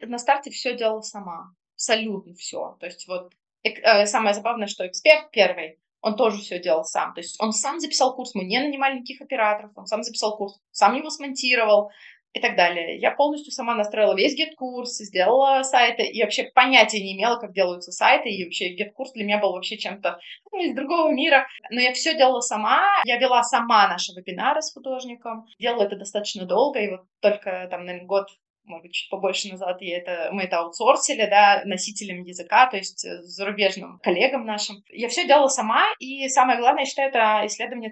На 0.00 0.18
старте 0.18 0.50
все 0.50 0.76
делала 0.76 1.00
сама, 1.00 1.54
абсолютно 1.74 2.34
все. 2.34 2.76
То 2.80 2.86
есть 2.86 3.06
вот 3.06 3.32
э, 3.62 4.06
самое 4.06 4.34
забавное, 4.34 4.66
что 4.66 4.86
эксперт 4.86 5.30
первый, 5.30 5.78
он 6.00 6.16
тоже 6.16 6.38
все 6.38 6.60
делал 6.60 6.84
сам. 6.84 7.14
То 7.14 7.20
есть 7.20 7.40
он 7.40 7.52
сам 7.52 7.80
записал 7.80 8.14
курс, 8.14 8.34
мы 8.34 8.44
не 8.44 8.58
нанимали 8.58 8.96
никаких 8.96 9.22
операторов, 9.22 9.70
он 9.76 9.86
сам 9.86 10.02
записал 10.02 10.36
курс, 10.36 10.60
сам 10.72 10.96
его 10.96 11.10
смонтировал 11.10 11.90
и 12.32 12.40
так 12.40 12.56
далее. 12.56 12.98
Я 12.98 13.10
полностью 13.10 13.52
сама 13.52 13.74
настроила 13.74 14.16
весь 14.16 14.34
GetCourse, 14.34 14.96
сделала 14.98 15.62
сайты, 15.62 16.02
и 16.02 16.22
вообще 16.22 16.44
понятия 16.44 17.00
не 17.02 17.14
имела, 17.14 17.38
как 17.38 17.52
делаются 17.52 17.92
сайты, 17.92 18.30
и 18.30 18.44
вообще 18.44 18.70
GetCourse 18.70 19.12
для 19.12 19.24
меня 19.24 19.38
был 19.38 19.52
вообще 19.52 19.76
чем-то 19.76 20.18
ну, 20.50 20.62
из 20.62 20.74
другого 20.74 21.12
мира. 21.12 21.46
Но 21.70 21.80
я 21.80 21.92
все 21.92 22.16
делала 22.16 22.40
сама, 22.40 22.82
я 23.04 23.18
вела 23.18 23.42
сама 23.42 23.86
наши 23.88 24.12
вебинары 24.12 24.62
с 24.62 24.72
художником, 24.72 25.46
делала 25.58 25.84
это 25.84 25.96
достаточно 25.96 26.46
долго, 26.46 26.80
и 26.80 26.90
вот 26.90 27.02
только 27.20 27.68
там, 27.70 27.84
наверное, 27.84 28.06
год 28.06 28.28
может 28.64 28.84
быть, 28.84 28.94
чуть 28.94 29.10
побольше 29.10 29.48
назад 29.48 29.80
я 29.80 29.98
это, 29.98 30.30
мы 30.32 30.42
это 30.42 30.58
аутсорсили, 30.58 31.26
да, 31.26 31.62
носителям 31.64 32.22
языка, 32.22 32.68
то 32.68 32.76
есть 32.76 33.04
э, 33.04 33.22
зарубежным 33.22 33.98
коллегам 33.98 34.44
нашим. 34.44 34.76
Я 34.88 35.08
все 35.08 35.26
делала 35.26 35.48
сама, 35.48 35.84
и 35.98 36.28
самое 36.28 36.58
главное, 36.58 36.82
я 36.82 36.86
считаю, 36.86 37.08
это 37.08 37.42
исследование 37.46 37.90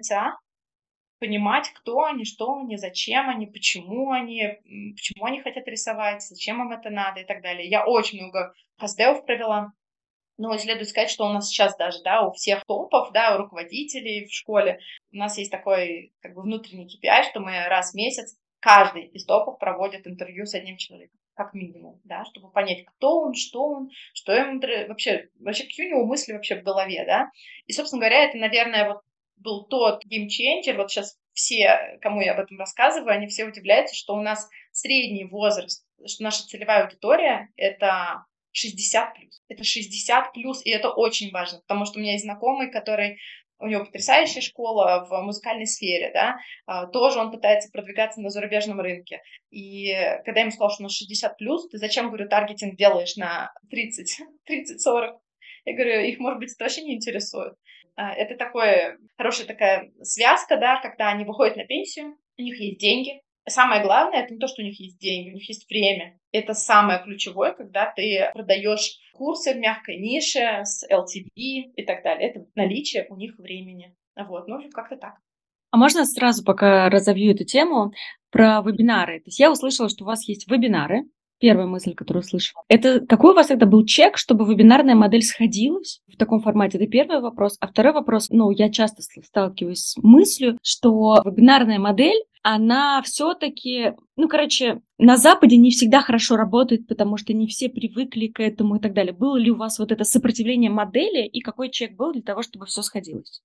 понимать, 1.19 1.69
кто 1.69 2.03
они, 2.05 2.25
что 2.25 2.55
они, 2.55 2.77
зачем 2.77 3.29
они, 3.29 3.45
почему 3.45 4.11
они, 4.11 4.57
почему 4.95 5.25
они 5.25 5.41
хотят 5.41 5.67
рисовать, 5.67 6.23
зачем 6.23 6.61
им 6.63 6.71
это 6.71 6.89
надо 6.89 7.21
и 7.21 7.25
так 7.25 7.43
далее. 7.43 7.69
Я 7.69 7.85
очень 7.85 8.19
много 8.19 8.53
хаздеов 8.79 9.23
провела, 9.25 9.71
но 10.37 10.57
следует 10.57 10.89
сказать, 10.89 11.11
что 11.11 11.25
у 11.25 11.29
нас 11.29 11.47
сейчас 11.47 11.77
даже, 11.77 12.01
да, 12.03 12.23
у 12.23 12.31
всех 12.31 12.65
топов, 12.65 13.11
да, 13.11 13.35
у 13.35 13.37
руководителей 13.37 14.25
в 14.25 14.33
школе, 14.33 14.79
у 15.13 15.17
нас 15.17 15.37
есть 15.37 15.51
такой, 15.51 16.11
как 16.21 16.33
бы, 16.33 16.41
внутренний 16.41 16.87
KPI, 16.87 17.29
что 17.29 17.39
мы 17.39 17.67
раз 17.67 17.91
в 17.91 17.95
месяц 17.95 18.35
каждый 18.61 19.07
из 19.07 19.25
топов 19.25 19.59
проводит 19.59 20.07
интервью 20.07 20.45
с 20.45 20.53
одним 20.53 20.77
человеком, 20.77 21.19
как 21.33 21.53
минимум, 21.53 21.99
да, 22.03 22.23
чтобы 22.25 22.51
понять, 22.51 22.85
кто 22.85 23.21
он, 23.21 23.33
что 23.33 23.63
он, 23.63 23.89
что 24.13 24.31
ему 24.33 24.61
вообще, 24.87 25.29
вообще 25.39 25.63
какие 25.63 25.87
у 25.87 25.89
него 25.89 26.05
мысли 26.05 26.31
вообще 26.31 26.55
в 26.55 26.63
голове, 26.63 27.03
да. 27.05 27.29
И, 27.65 27.73
собственно 27.73 27.99
говоря, 28.01 28.23
это, 28.23 28.37
наверное, 28.37 28.87
вот 28.87 29.01
был 29.37 29.65
тот 29.65 30.05
геймченджер, 30.05 30.77
вот 30.77 30.91
сейчас 30.91 31.17
все, 31.33 31.97
кому 32.01 32.21
я 32.21 32.33
об 32.33 32.39
этом 32.39 32.59
рассказываю, 32.59 33.11
они 33.11 33.27
все 33.27 33.45
удивляются, 33.45 33.95
что 33.95 34.13
у 34.13 34.21
нас 34.21 34.47
средний 34.71 35.25
возраст, 35.25 35.85
что 36.05 36.23
наша 36.23 36.45
целевая 36.45 36.83
аудитория— 36.83 37.49
это 37.55 38.25
60 38.51 39.15
плюс. 39.15 39.41
Это 39.47 39.63
60 39.63 40.33
плюс, 40.33 40.63
и 40.65 40.69
это 40.69 40.89
очень 40.89 41.31
важно, 41.31 41.61
потому 41.61 41.85
что 41.85 41.97
у 41.97 42.01
меня 42.01 42.13
есть 42.13 42.25
знакомый, 42.25 42.69
который 42.69 43.17
у 43.61 43.67
него 43.67 43.85
потрясающая 43.85 44.41
школа 44.41 45.05
в 45.09 45.21
музыкальной 45.21 45.67
сфере, 45.67 46.11
да, 46.13 46.37
а, 46.65 46.87
тоже 46.87 47.19
он 47.19 47.31
пытается 47.31 47.71
продвигаться 47.71 48.21
на 48.21 48.29
зарубежном 48.29 48.79
рынке. 48.79 49.21
И 49.49 49.93
когда 50.25 50.39
я 50.39 50.41
ему 50.41 50.51
сказала, 50.51 50.71
что 50.71 50.83
у 50.83 50.85
нас 50.85 50.95
60 50.95 51.37
плюс, 51.37 51.69
ты 51.69 51.77
зачем, 51.77 52.07
говорю, 52.07 52.27
таргетинг 52.27 52.75
делаешь 52.75 53.15
на 53.15 53.51
30, 53.69 54.21
30-40? 54.49 55.17
Я 55.65 55.75
говорю, 55.75 56.01
их, 56.01 56.17
может 56.17 56.39
быть, 56.39 56.51
это 56.53 56.63
вообще 56.63 56.81
не 56.81 56.95
интересует. 56.95 57.53
А, 57.95 58.13
это 58.13 58.35
такое, 58.35 58.97
хорошая 59.17 59.45
такая 59.47 59.91
связка, 60.01 60.57
да, 60.57 60.81
когда 60.81 61.09
они 61.09 61.23
выходят 61.23 61.55
на 61.55 61.65
пенсию, 61.65 62.17
у 62.37 62.41
них 62.41 62.59
есть 62.59 62.79
деньги, 62.79 63.21
Самое 63.47 63.81
главное, 63.81 64.23
это 64.23 64.33
не 64.33 64.39
то, 64.39 64.47
что 64.47 64.61
у 64.61 64.65
них 64.65 64.79
есть 64.79 64.99
деньги, 64.99 65.31
у 65.31 65.33
них 65.33 65.49
есть 65.49 65.67
время. 65.69 66.19
Это 66.31 66.53
самое 66.53 67.01
ключевое, 67.03 67.53
когда 67.53 67.91
ты 67.91 68.29
продаешь 68.33 68.99
курсы 69.13 69.53
в 69.53 69.57
мягкой 69.57 69.97
нише 69.97 70.61
с 70.63 70.87
LTV 70.89 71.31
и 71.35 71.85
так 71.85 72.03
далее. 72.03 72.29
Это 72.29 72.45
наличие 72.55 73.07
у 73.09 73.15
них 73.15 73.37
времени. 73.37 73.95
Вот, 74.15 74.47
ну, 74.47 74.61
как-то 74.71 74.95
так. 74.95 75.15
А 75.71 75.77
можно 75.77 76.05
сразу, 76.05 76.43
пока 76.43 76.89
разовью 76.89 77.33
эту 77.33 77.45
тему, 77.45 77.93
про 78.29 78.61
вебинары? 78.61 79.19
То 79.19 79.27
есть 79.27 79.39
я 79.39 79.51
услышала, 79.51 79.89
что 79.89 80.03
у 80.03 80.07
вас 80.07 80.27
есть 80.27 80.49
вебинары, 80.49 81.05
Первая 81.41 81.65
мысль, 81.65 81.95
которую 81.95 82.21
услышала. 82.21 82.63
Это 82.67 83.03
какой 83.03 83.31
у 83.31 83.35
вас 83.35 83.49
это 83.49 83.65
был 83.65 83.83
чек, 83.83 84.15
чтобы 84.15 84.45
вебинарная 84.45 84.93
модель 84.93 85.23
сходилась 85.23 85.99
в 86.07 86.15
таком 86.15 86.39
формате? 86.39 86.77
Это 86.77 86.85
первый 86.85 87.19
вопрос. 87.19 87.57
А 87.59 87.67
второй 87.67 87.93
вопрос, 87.93 88.29
ну, 88.29 88.51
я 88.51 88.69
часто 88.69 89.01
сталкиваюсь 89.01 89.79
с 89.79 89.97
мыслью, 89.97 90.59
что 90.61 91.19
вебинарная 91.25 91.79
модель 91.79 92.21
она 92.43 93.01
все-таки, 93.03 93.93
ну, 94.15 94.27
короче, 94.27 94.81
на 94.97 95.17
Западе 95.17 95.57
не 95.57 95.71
всегда 95.71 96.01
хорошо 96.01 96.35
работает, 96.37 96.87
потому 96.87 97.17
что 97.17 97.33
не 97.33 97.47
все 97.47 97.69
привыкли 97.69 98.27
к 98.27 98.39
этому 98.39 98.77
и 98.77 98.79
так 98.79 98.93
далее. 98.93 99.13
Было 99.13 99.37
ли 99.37 99.51
у 99.51 99.57
вас 99.57 99.79
вот 99.79 99.91
это 99.91 100.03
сопротивление 100.03 100.71
модели 100.71 101.25
и 101.25 101.41
какой 101.41 101.69
чек 101.69 101.95
был 101.95 102.13
для 102.13 102.21
того, 102.21 102.41
чтобы 102.41 102.65
все 102.65 102.81
сходилось? 102.81 103.41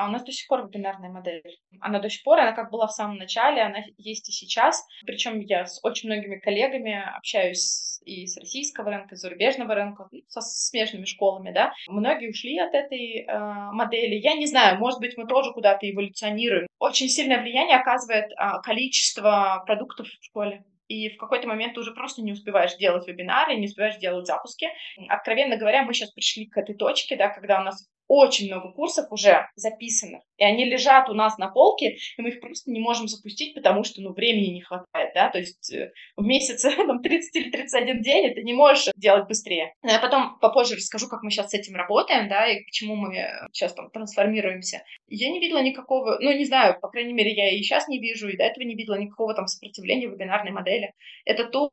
А 0.00 0.08
у 0.08 0.10
нас 0.10 0.24
до 0.24 0.32
сих 0.32 0.48
пор 0.48 0.66
вебинарная 0.66 1.10
модель. 1.10 1.42
Она 1.78 1.98
до 1.98 2.08
сих 2.08 2.22
пор, 2.24 2.40
она 2.40 2.52
как 2.52 2.70
была 2.70 2.86
в 2.86 2.92
самом 2.92 3.18
начале, 3.18 3.60
она 3.60 3.80
есть 3.98 4.30
и 4.30 4.32
сейчас. 4.32 4.82
Причем 5.04 5.40
я 5.40 5.66
с 5.66 5.78
очень 5.84 6.08
многими 6.08 6.38
коллегами 6.38 7.04
общаюсь 7.18 8.00
и 8.06 8.26
с 8.26 8.38
российского 8.38 8.90
рынка, 8.90 9.14
и 9.14 9.18
с 9.18 9.20
зарубежного 9.20 9.74
рынка, 9.74 10.08
со 10.26 10.40
смежными 10.40 11.04
школами, 11.04 11.52
да. 11.52 11.74
Многие 11.86 12.30
ушли 12.30 12.58
от 12.58 12.72
этой 12.72 13.26
э, 13.26 13.38
модели. 13.72 14.14
Я 14.14 14.36
не 14.36 14.46
знаю, 14.46 14.78
может 14.78 15.00
быть, 15.00 15.18
мы 15.18 15.26
тоже 15.26 15.52
куда-то 15.52 15.90
эволюционируем. 15.90 16.66
Очень 16.78 17.10
сильное 17.10 17.42
влияние 17.42 17.76
оказывает 17.76 18.32
э, 18.32 18.62
количество 18.62 19.62
продуктов 19.66 20.06
в 20.06 20.24
школе 20.24 20.64
и 20.90 21.08
в 21.10 21.18
какой-то 21.18 21.46
момент 21.46 21.74
ты 21.74 21.80
уже 21.80 21.92
просто 21.92 22.20
не 22.20 22.32
успеваешь 22.32 22.76
делать 22.76 23.06
вебинары, 23.06 23.54
не 23.54 23.66
успеваешь 23.66 23.98
делать 23.98 24.26
запуски. 24.26 24.66
Откровенно 25.08 25.56
говоря, 25.56 25.84
мы 25.84 25.94
сейчас 25.94 26.10
пришли 26.10 26.46
к 26.46 26.56
этой 26.56 26.74
точке, 26.74 27.16
да, 27.16 27.28
когда 27.28 27.60
у 27.60 27.62
нас 27.62 27.86
очень 28.10 28.48
много 28.48 28.72
курсов 28.72 29.06
уже 29.12 29.46
записанных, 29.54 30.22
и 30.36 30.42
они 30.42 30.64
лежат 30.64 31.08
у 31.08 31.14
нас 31.14 31.38
на 31.38 31.48
полке, 31.48 31.96
и 32.16 32.22
мы 32.22 32.30
их 32.30 32.40
просто 32.40 32.68
не 32.72 32.80
можем 32.80 33.06
запустить, 33.06 33.54
потому 33.54 33.84
что, 33.84 34.02
ну, 34.02 34.12
времени 34.12 34.54
не 34.54 34.62
хватает, 34.62 35.12
да, 35.14 35.30
то 35.30 35.38
есть 35.38 35.72
э, 35.72 35.92
в 36.16 36.24
месяц 36.24 36.62
там 36.76 37.02
30 37.02 37.36
или 37.36 37.50
31 37.50 38.02
день, 38.02 38.26
и 38.26 38.34
ты 38.34 38.42
не 38.42 38.52
можешь 38.52 38.88
делать 38.96 39.28
быстрее. 39.28 39.74
Но 39.84 39.92
я 39.92 40.00
потом 40.00 40.40
попозже 40.40 40.74
расскажу, 40.74 41.08
как 41.08 41.22
мы 41.22 41.30
сейчас 41.30 41.50
с 41.50 41.54
этим 41.54 41.76
работаем, 41.76 42.28
да, 42.28 42.48
и 42.48 42.64
к 42.64 42.70
чему 42.72 42.96
мы 42.96 43.14
сейчас 43.52 43.74
там 43.74 43.90
трансформируемся. 43.90 44.82
Я 45.06 45.30
не 45.30 45.38
видела 45.38 45.62
никакого, 45.62 46.18
ну, 46.20 46.32
не 46.32 46.44
знаю, 46.44 46.80
по 46.80 46.88
крайней 46.88 47.12
мере, 47.12 47.32
я 47.32 47.50
и 47.50 47.62
сейчас 47.62 47.86
не 47.86 48.00
вижу, 48.00 48.28
и 48.28 48.36
до 48.36 48.42
этого 48.42 48.64
не 48.64 48.74
видела 48.74 48.96
никакого 48.96 49.34
там 49.34 49.46
сопротивления 49.46 50.08
вебинарной 50.08 50.50
модели. 50.50 50.94
Это 51.24 51.44
то, 51.44 51.70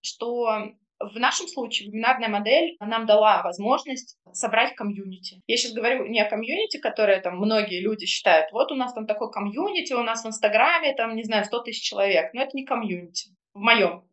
что 0.00 0.72
в 1.00 1.18
нашем 1.18 1.48
случае 1.48 1.88
вебинарная 1.88 2.28
модель 2.28 2.76
нам 2.80 3.06
дала 3.06 3.42
возможность 3.42 4.16
собрать 4.32 4.74
комьюнити. 4.74 5.42
Я 5.46 5.56
сейчас 5.56 5.72
говорю 5.72 6.06
не 6.06 6.20
о 6.20 6.28
комьюнити, 6.28 6.78
которое 6.78 7.20
там 7.20 7.36
многие 7.36 7.80
люди 7.80 8.06
считают, 8.06 8.52
вот 8.52 8.72
у 8.72 8.74
нас 8.74 8.92
там 8.94 9.06
такой 9.06 9.30
комьюнити, 9.30 9.92
у 9.92 10.02
нас 10.02 10.24
в 10.24 10.28
Инстаграме 10.28 10.94
там, 10.94 11.16
не 11.16 11.24
знаю, 11.24 11.44
100 11.44 11.60
тысяч 11.60 11.82
человек, 11.82 12.32
но 12.32 12.42
это 12.42 12.56
не 12.56 12.64
комьюнити. 12.64 13.30
В 13.52 13.60
моем 13.60 14.04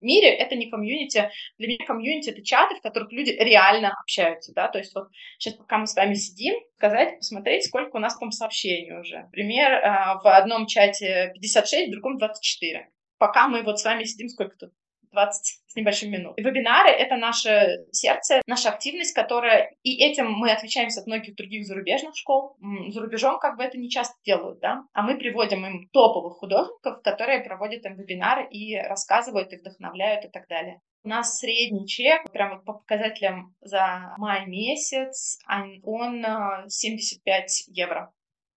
мире 0.00 0.28
это 0.30 0.56
не 0.56 0.70
комьюнити. 0.70 1.30
Для 1.58 1.68
меня 1.68 1.86
комьюнити— 1.86 2.30
это 2.30 2.42
чаты, 2.42 2.76
в 2.76 2.80
которых 2.80 3.12
люди 3.12 3.30
реально 3.30 3.94
общаются, 4.00 4.52
да, 4.54 4.68
то 4.68 4.78
есть 4.78 4.94
вот 4.94 5.08
сейчас, 5.38 5.54
пока 5.54 5.78
мы 5.78 5.86
с 5.86 5.94
вами 5.94 6.14
сидим, 6.14 6.54
сказать, 6.76 7.18
посмотреть, 7.18 7.66
сколько 7.66 7.96
у 7.96 8.00
нас 8.00 8.16
там 8.16 8.30
сообщений 8.30 8.98
уже. 8.98 9.18
Например, 9.18 9.72
а, 9.72 10.20
в 10.20 10.26
одном 10.26 10.66
чате 10.66 11.32
56, 11.34 11.88
в 11.88 11.92
другом 11.92 12.18
24. 12.18 12.88
Пока 13.18 13.48
мы 13.48 13.62
вот 13.62 13.78
с 13.78 13.84
вами 13.84 14.04
сидим, 14.04 14.28
сколько 14.28 14.56
тут? 14.56 14.72
20 15.12 15.60
с 15.66 15.76
небольшим 15.76 16.10
минут. 16.10 16.34
Вебинары— 16.36 16.90
это 16.90 17.16
наше 17.16 17.86
сердце, 17.92 18.42
наша 18.46 18.70
активность, 18.70 19.14
которая... 19.14 19.74
И 19.82 20.02
этим 20.04 20.30
мы 20.32 20.50
отличаемся 20.50 21.00
от 21.00 21.06
многих 21.06 21.36
других 21.36 21.64
зарубежных 21.66 22.16
школ. 22.16 22.56
За 22.88 23.00
рубежом 23.00 23.38
как 23.38 23.56
бы 23.56 23.62
это 23.62 23.78
не 23.78 23.88
часто 23.88 24.14
делают, 24.24 24.60
да? 24.60 24.82
А 24.92 25.02
мы 25.02 25.16
приводим 25.16 25.64
им 25.64 25.88
топовых 25.92 26.38
художников, 26.38 27.02
которые 27.02 27.40
проводят 27.40 27.84
им 27.84 27.96
вебинары 27.96 28.48
и 28.50 28.76
рассказывают, 28.76 29.52
и 29.52 29.56
вдохновляют 29.56 30.24
и 30.24 30.28
так 30.28 30.48
далее. 30.48 30.80
У 31.02 31.08
нас 31.08 31.38
средний 31.38 31.86
чек, 31.86 32.30
прямо 32.30 32.58
по 32.58 32.74
показателям 32.74 33.54
за 33.60 34.14
май 34.18 34.46
месяц, 34.46 35.38
он 35.82 36.24
75 36.68 37.44
э, 37.44 37.72
евро. 37.72 38.12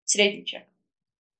Средний 0.04 0.44
чек. 0.44 0.66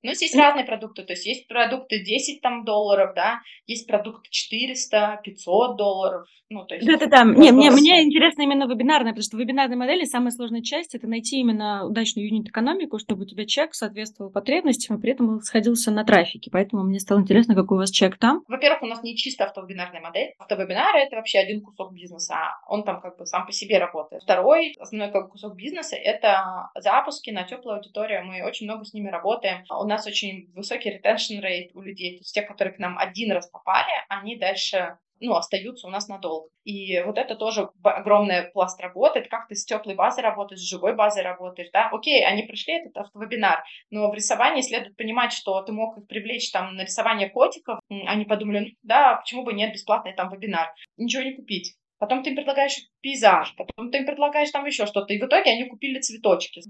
Но 0.03 0.09
ну, 0.09 0.15
есть 0.19 0.35
разные 0.35 0.65
продукты, 0.65 1.03
то 1.03 1.13
есть 1.13 1.25
есть 1.25 1.47
продукты 1.47 2.03
10 2.03 2.41
там 2.41 2.65
долларов, 2.65 3.13
да, 3.15 3.39
есть 3.67 3.87
продукты 3.87 4.29
400, 4.29 5.21
500 5.23 5.77
долларов, 5.77 6.27
ну, 6.49 6.65
то 6.65 6.75
есть... 6.75 6.85
Да-да-да, 6.85 7.23
не, 7.23 7.51
мне, 7.51 7.71
мне 7.71 8.03
интересно 8.03 8.43
именно 8.43 8.65
вебинарная, 8.65 9.11
потому 9.11 9.23
что 9.23 9.37
в 9.37 9.39
вебинарной 9.39 9.77
модели 9.77 10.03
самая 10.03 10.31
сложная 10.31 10.61
часть— 10.61 10.93
это 10.95 11.07
найти 11.07 11.39
именно 11.39 11.85
удачную 11.85 12.27
юнит-экономику, 12.27 12.99
чтобы 12.99 13.23
у 13.23 13.25
тебя 13.25 13.45
чек 13.45 13.73
соответствовал 13.73 14.29
потребностям, 14.29 14.97
и 14.97 15.01
при 15.01 15.13
этом 15.13 15.39
сходился 15.41 15.89
на 15.89 16.03
трафике, 16.03 16.51
поэтому 16.51 16.83
мне 16.83 16.99
стало 16.99 17.21
интересно, 17.21 17.55
какой 17.55 17.77
у 17.77 17.79
вас 17.79 17.89
чек 17.89 18.17
там. 18.17 18.43
Во-первых, 18.47 18.83
у 18.83 18.87
нас 18.87 19.01
не 19.03 19.15
чисто 19.15 19.45
автовебинарная 19.45 20.01
модель, 20.01 20.33
автовебинары— 20.37 20.99
это 21.07 21.15
вообще 21.15 21.39
один 21.39 21.61
кусок 21.61 21.93
бизнеса, 21.93 22.35
он 22.67 22.83
там 22.83 23.01
как 23.01 23.17
бы 23.17 23.25
сам 23.25 23.45
по 23.45 23.51
себе 23.51 23.79
работает. 23.79 24.23
Второй 24.23 24.75
основной 24.79 25.11
как 25.11 25.23
бы, 25.23 25.29
кусок 25.29 25.55
бизнеса— 25.55 25.95
это 26.03 26.69
запуски 26.75 27.31
на 27.31 27.43
теплую 27.43 27.77
аудиторию, 27.77 28.25
мы 28.25 28.43
очень 28.45 28.67
много 28.67 28.83
с 28.83 28.93
ними 28.93 29.09
работаем, 29.09 29.63
у 29.69 29.85
нас 29.93 30.07
очень 30.07 30.51
высокий 30.53 30.89
retention 30.89 31.41
rate 31.41 31.71
у 31.73 31.81
людей. 31.81 32.17
То 32.17 32.21
есть 32.21 32.33
те, 32.33 32.41
которые 32.41 32.73
к 32.73 32.79
нам 32.79 32.97
один 32.97 33.31
раз 33.31 33.49
попали, 33.49 33.91
они 34.09 34.35
дальше 34.37 34.97
ну, 35.19 35.35
остаются 35.35 35.87
у 35.87 35.89
нас 35.89 36.07
надолго. 36.07 36.49
И 36.63 37.01
вот 37.01 37.17
это 37.17 37.35
тоже 37.35 37.69
огромный 37.83 38.43
пласт 38.51 38.79
работы. 38.81 39.19
Это 39.19 39.29
как 39.29 39.47
ты 39.47 39.55
с 39.55 39.65
теплой 39.65 39.95
базой 39.95 40.23
работаешь, 40.23 40.61
с 40.61 40.69
живой 40.69 40.95
базой 40.95 41.23
работаешь, 41.23 41.69
да? 41.71 41.89
Окей, 41.91 42.25
они 42.25 42.43
пришли 42.43 42.73
этот 42.73 42.97
автовебинар, 42.97 43.63
но 43.89 44.09
в 44.09 44.13
рисовании 44.13 44.61
следует 44.61 44.97
понимать, 44.97 45.31
что 45.31 45.61
ты 45.61 45.71
мог 45.71 45.97
их 45.97 46.07
привлечь 46.07 46.51
там 46.51 46.75
на 46.75 46.81
рисование 46.81 47.29
котиков. 47.29 47.79
Они 47.89 48.25
подумали, 48.25 48.59
ну, 48.59 48.67
да, 48.83 49.15
почему 49.15 49.43
бы 49.43 49.53
нет, 49.53 49.73
бесплатный 49.73 50.13
там 50.13 50.29
вебинар. 50.29 50.73
Ничего 50.97 51.23
не 51.23 51.35
купить. 51.35 51.75
Потом 51.99 52.21
ты 52.21 52.31
им 52.31 52.35
предлагаешь 52.35 52.81
пейзаж, 53.01 53.55
потом 53.55 53.89
ты 53.89 53.99
им 53.99 54.05
предлагаешь 54.05 54.51
там 54.51 54.65
еще 54.65 54.85
что-то. 54.85 55.13
И 55.13 55.21
в 55.21 55.25
итоге 55.25 55.51
они 55.51 55.69
купили 55.69 56.01
цветочки. 56.01 56.61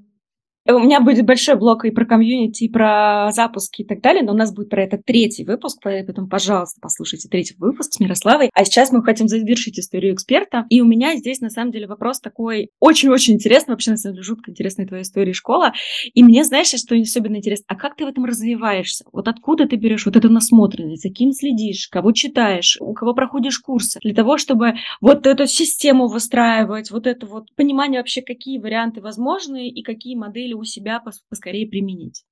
У 0.65 0.79
меня 0.79 1.01
будет 1.01 1.25
большой 1.25 1.55
блок 1.55 1.83
и 1.83 1.91
про 1.91 2.05
комьюнити, 2.05 2.63
и 2.63 2.69
про 2.69 3.31
запуски 3.33 3.81
и 3.81 3.85
так 3.85 3.99
далее, 3.99 4.23
но 4.23 4.31
у 4.31 4.35
нас 4.35 4.53
будет 4.53 4.69
про 4.69 4.83
это 4.83 4.97
третий 4.97 5.43
выпуск, 5.43 5.79
поэтому, 5.83 6.29
пожалуйста, 6.29 6.79
послушайте 6.81 7.27
третий 7.27 7.55
выпуск 7.57 7.91
с 7.91 7.99
Мирославой. 7.99 8.49
А 8.53 8.63
сейчас 8.63 8.93
мы 8.93 9.03
хотим 9.03 9.27
завершить 9.27 9.77
историю 9.77 10.13
эксперта. 10.13 10.65
И 10.69 10.79
у 10.79 10.85
меня 10.85 11.17
здесь, 11.17 11.41
на 11.41 11.49
самом 11.49 11.73
деле, 11.73 11.85
вопрос 11.85 12.21
такой 12.21 12.69
очень-очень 12.79 13.33
интересный, 13.33 13.73
вообще, 13.73 13.91
на 13.91 13.97
самом 13.97 14.15
деле, 14.15 14.23
жутко 14.23 14.51
интересная 14.51 14.87
твоя 14.87 15.03
история 15.03 15.33
школа. 15.33 15.73
И 16.13 16.23
мне, 16.23 16.45
знаешь, 16.45 16.67
что 16.67 16.95
особенно 16.95 17.35
интересно, 17.35 17.65
а 17.67 17.75
как 17.75 17.97
ты 17.97 18.05
в 18.05 18.07
этом 18.07 18.23
развиваешься? 18.23 19.03
Вот 19.11 19.27
откуда 19.27 19.67
ты 19.67 19.75
берешь 19.75 20.05
вот 20.05 20.15
эту 20.15 20.29
насмотренность, 20.29 21.03
за 21.03 21.09
кем 21.09 21.33
следишь, 21.33 21.89
кого 21.89 22.13
читаешь, 22.13 22.77
у 22.79 22.93
кого 22.93 23.13
проходишь 23.13 23.59
курсы, 23.59 23.99
для 24.01 24.13
того, 24.13 24.37
чтобы 24.37 24.75
вот 25.01 25.27
эту 25.27 25.45
систему 25.45 26.07
выстраивать, 26.07 26.89
вот 26.89 27.05
это 27.05 27.25
вот 27.25 27.53
понимание 27.57 27.99
вообще, 27.99 28.21
какие 28.21 28.59
варианты 28.59 29.01
возможны 29.01 29.67
и 29.67 29.83
какие 29.83 30.15
модели 30.15 30.52
у 30.55 30.63
себя 30.63 31.01
поскорее 31.29 31.67
применить? 31.67 32.23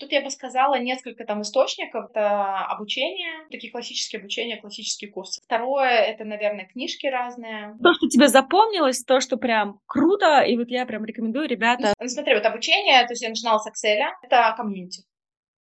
Тут 0.00 0.10
я 0.10 0.22
бы 0.22 0.30
сказала 0.30 0.78
несколько 0.78 1.24
там 1.24 1.42
источников. 1.42 2.10
Это 2.10 2.64
обучение, 2.66 3.46
такие 3.50 3.70
классические 3.70 4.20
обучения, 4.20 4.56
классические 4.56 5.10
курсы. 5.10 5.42
Второе, 5.44 5.90
это, 5.90 6.24
наверное, 6.24 6.66
книжки 6.66 7.06
разные. 7.06 7.76
То, 7.82 7.92
что 7.92 8.08
тебе 8.08 8.28
запомнилось, 8.28 9.04
то, 9.04 9.20
что 9.20 9.36
прям 9.36 9.80
круто, 9.86 10.40
и 10.40 10.56
вот 10.56 10.68
я 10.68 10.86
прям 10.86 11.04
рекомендую, 11.04 11.46
ребята. 11.46 11.92
Ну, 12.00 12.08
смотри, 12.08 12.34
вот 12.34 12.46
обучение, 12.46 13.04
то 13.06 13.12
есть 13.12 13.22
я 13.22 13.28
начинала 13.28 13.58
с 13.58 13.68
Excel, 13.68 14.00
это 14.22 14.54
комьюнити 14.56 15.04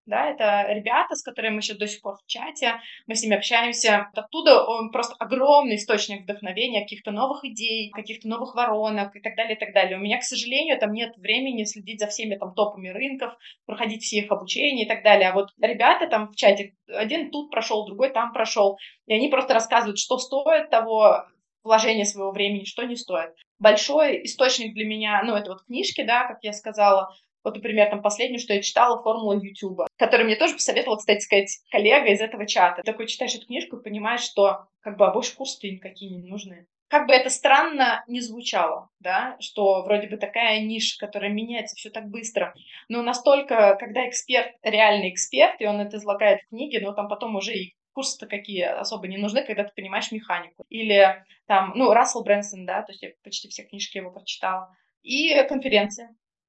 да, 0.08 0.30
это 0.30 0.66
ребята, 0.72 1.14
с 1.14 1.22
которыми 1.22 1.56
мы 1.56 1.62
сейчас 1.62 1.76
до 1.76 1.86
сих 1.86 2.02
пор 2.02 2.16
в 2.16 2.26
чате, 2.26 2.80
мы 3.06 3.14
с 3.14 3.22
ними 3.22 3.36
общаемся. 3.36 4.08
Оттуда 4.14 4.64
он 4.64 4.90
просто 4.90 5.14
огромный 5.18 5.76
источник 5.76 6.22
вдохновения, 6.22 6.80
каких-то 6.80 7.10
новых 7.10 7.44
идей, 7.44 7.90
каких-то 7.90 8.26
новых 8.28 8.54
воронок 8.54 9.14
и 9.14 9.20
так 9.20 9.36
далее, 9.36 9.56
и 9.56 9.58
так 9.58 9.72
далее. 9.72 9.96
У 9.96 10.00
меня, 10.00 10.18
к 10.18 10.24
сожалению, 10.24 10.78
там 10.78 10.92
нет 10.92 11.16
времени 11.18 11.64
следить 11.64 12.00
за 12.00 12.06
всеми 12.06 12.36
там 12.36 12.54
топами 12.54 12.88
рынков, 12.88 13.34
проходить 13.66 14.02
все 14.02 14.18
их 14.18 14.32
обучения 14.32 14.84
и 14.84 14.88
так 14.88 15.02
далее. 15.02 15.28
А 15.28 15.34
вот 15.34 15.50
ребята 15.60 16.08
там 16.08 16.28
в 16.28 16.36
чате, 16.36 16.74
один 16.88 17.30
тут 17.30 17.50
прошел, 17.50 17.86
другой 17.86 18.10
там 18.10 18.32
прошел, 18.32 18.78
и 19.06 19.12
они 19.12 19.28
просто 19.28 19.54
рассказывают, 19.54 19.98
что 19.98 20.18
стоит 20.18 20.70
того 20.70 21.24
вложения 21.62 22.04
своего 22.04 22.32
времени, 22.32 22.64
что 22.64 22.84
не 22.84 22.96
стоит. 22.96 23.30
Большой 23.58 24.24
источник 24.24 24.72
для 24.74 24.86
меня, 24.86 25.22
ну, 25.24 25.34
это 25.34 25.50
вот 25.50 25.64
книжки, 25.64 26.02
да, 26.02 26.26
как 26.26 26.38
я 26.42 26.52
сказала, 26.52 27.12
вот, 27.48 27.56
например, 27.56 27.88
там 27.88 28.02
последнюю, 28.02 28.40
что 28.40 28.52
я 28.52 28.62
читала, 28.62 29.02
формула 29.02 29.32
YouTube, 29.32 29.86
которую 29.96 30.26
мне 30.26 30.36
тоже 30.36 30.54
посоветовала, 30.54 30.98
кстати 30.98 31.20
сказать, 31.20 31.50
коллега 31.70 32.10
из 32.10 32.20
этого 32.20 32.46
чата. 32.46 32.82
Такой 32.82 33.06
читаешь 33.06 33.34
эту 33.34 33.46
книжку 33.46 33.76
и 33.76 33.82
понимаешь, 33.82 34.20
что 34.20 34.66
как 34.80 34.98
бы 34.98 35.06
а 35.06 35.12
больше 35.12 35.34
курсы 35.34 35.70
никакие 35.70 36.10
не 36.10 36.28
нужны. 36.28 36.66
Как 36.88 37.06
бы 37.06 37.12
это 37.12 37.28
странно 37.28 38.02
не 38.06 38.20
звучало, 38.20 38.88
да, 38.98 39.36
что 39.40 39.82
вроде 39.82 40.08
бы 40.08 40.16
такая 40.16 40.60
ниша, 40.60 40.98
которая 40.98 41.30
меняется 41.30 41.76
все 41.76 41.90
так 41.90 42.08
быстро, 42.08 42.54
но 42.88 43.02
настолько, 43.02 43.76
когда 43.78 44.08
эксперт, 44.08 44.54
реальный 44.62 45.10
эксперт, 45.10 45.60
и 45.60 45.66
он 45.66 45.80
это 45.80 45.98
излагает 45.98 46.40
в 46.40 46.48
книге, 46.48 46.80
но 46.80 46.92
там 46.92 47.08
потом 47.08 47.36
уже 47.36 47.52
и 47.54 47.74
курсы-то 47.92 48.26
какие 48.26 48.62
особо 48.62 49.08
не 49.08 49.18
нужны, 49.18 49.44
когда 49.44 49.64
ты 49.64 49.72
понимаешь 49.74 50.12
механику. 50.12 50.64
Или 50.68 51.24
там, 51.46 51.72
ну, 51.74 51.92
Рассел 51.92 52.22
Брэнсон, 52.22 52.64
да, 52.64 52.82
то 52.82 52.92
есть 52.92 53.02
я 53.02 53.10
почти 53.22 53.48
все 53.48 53.64
книжки 53.64 53.98
его 53.98 54.10
прочитала. 54.10 54.74
И 55.02 55.34
конференции. 55.48 56.08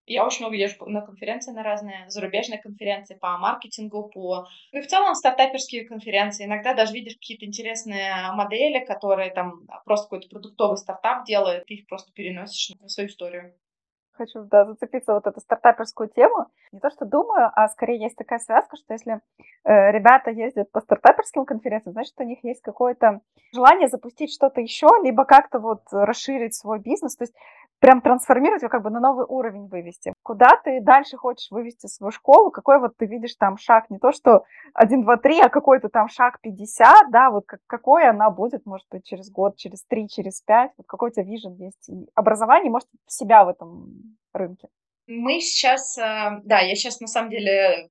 Я 0.09 0.25
очень 0.25 0.43
много 0.43 0.55
езжу 0.55 0.85
на 0.87 1.01
конференции 1.01 1.51
на 1.51 1.61
разные, 1.61 2.09
зарубежные 2.09 2.59
конференции 2.59 3.13
по 3.13 3.37
маркетингу, 3.37 4.09
по... 4.09 4.47
Ну 4.71 4.79
и 4.79 4.81
в 4.81 4.87
целом 4.87 5.13
стартаперские 5.13 5.85
конференции. 5.85 6.45
Иногда 6.45 6.73
даже 6.73 6.93
видишь 6.93 7.13
какие-то 7.13 7.45
интересные 7.45 8.31
модели, 8.33 8.83
которые 8.83 9.29
там 9.29 9.67
просто 9.85 10.07
какой-то 10.07 10.29
продуктовый 10.29 10.77
стартап 10.77 11.25
делают, 11.25 11.67
ты 11.67 11.75
их 11.75 11.87
просто 11.87 12.11
переносишь 12.11 12.75
на 12.79 12.89
свою 12.89 13.07
историю 13.07 13.53
хочу 14.19 14.43
да, 14.43 14.65
зацепиться 14.65 15.13
вот 15.13 15.25
эту 15.27 15.39
стартаперскую 15.39 16.09
тему. 16.09 16.47
Не 16.73 16.79
то, 16.79 16.89
что 16.89 17.05
думаю, 17.05 17.49
а 17.55 17.69
скорее 17.69 18.03
есть 18.03 18.17
такая 18.17 18.39
связка, 18.39 18.75
что 18.75 18.93
если 18.93 19.21
э, 19.63 19.91
ребята 19.91 20.29
ездят 20.31 20.69
по 20.71 20.81
стартаперским 20.81 21.45
конференциям, 21.45 21.93
значит, 21.93 22.13
у 22.19 22.23
них 22.23 22.43
есть 22.43 22.61
какое-то 22.61 23.21
желание 23.53 23.87
запустить 23.87 24.33
что-то 24.33 24.59
еще, 24.59 24.87
либо 25.03 25.23
как-то 25.23 25.59
вот 25.59 25.83
расширить 25.91 26.53
свой 26.53 26.79
бизнес. 26.79 27.15
То 27.15 27.23
есть 27.23 27.35
прям 27.79 28.01
трансформировать 28.01 28.61
его, 28.61 28.69
как 28.69 28.83
бы 28.83 28.89
на 28.89 28.99
новый 28.99 29.25
уровень 29.27 29.67
вывести. 29.67 30.13
Куда 30.23 30.59
ты 30.63 30.81
дальше 30.81 31.17
хочешь 31.17 31.49
вывести 31.51 31.87
свою 31.87 32.11
школу, 32.11 32.51
какой 32.51 32.79
вот 32.79 32.97
ты 32.97 33.05
видишь 33.05 33.35
там 33.35 33.57
шаг, 33.57 33.89
не 33.89 33.99
то 33.99 34.11
что 34.11 34.43
1, 34.73 35.03
2, 35.03 35.17
3, 35.17 35.39
а 35.41 35.49
какой-то 35.49 35.89
там 35.89 36.07
шаг 36.09 36.39
50, 36.41 37.11
да, 37.11 37.31
вот 37.31 37.45
как, 37.45 37.61
какой 37.67 38.07
она 38.07 38.29
будет, 38.29 38.65
может 38.65 38.87
быть, 38.91 39.05
через 39.05 39.31
год, 39.31 39.55
через 39.57 39.83
3, 39.85 40.07
через 40.09 40.41
5, 40.41 40.71
вот 40.77 40.87
какой 40.87 41.09
у 41.09 41.13
тебя 41.13 41.23
вижен 41.23 41.55
есть. 41.55 41.89
И 41.89 42.09
образование, 42.15 42.71
может, 42.71 42.89
себя 43.07 43.45
в 43.45 43.49
этом 43.49 44.17
рынке. 44.33 44.67
Мы 45.07 45.39
сейчас, 45.39 45.97
э, 45.97 46.41
да, 46.43 46.59
я 46.59 46.75
сейчас 46.75 46.99
на 46.99 47.07
самом 47.07 47.31
деле 47.31 47.89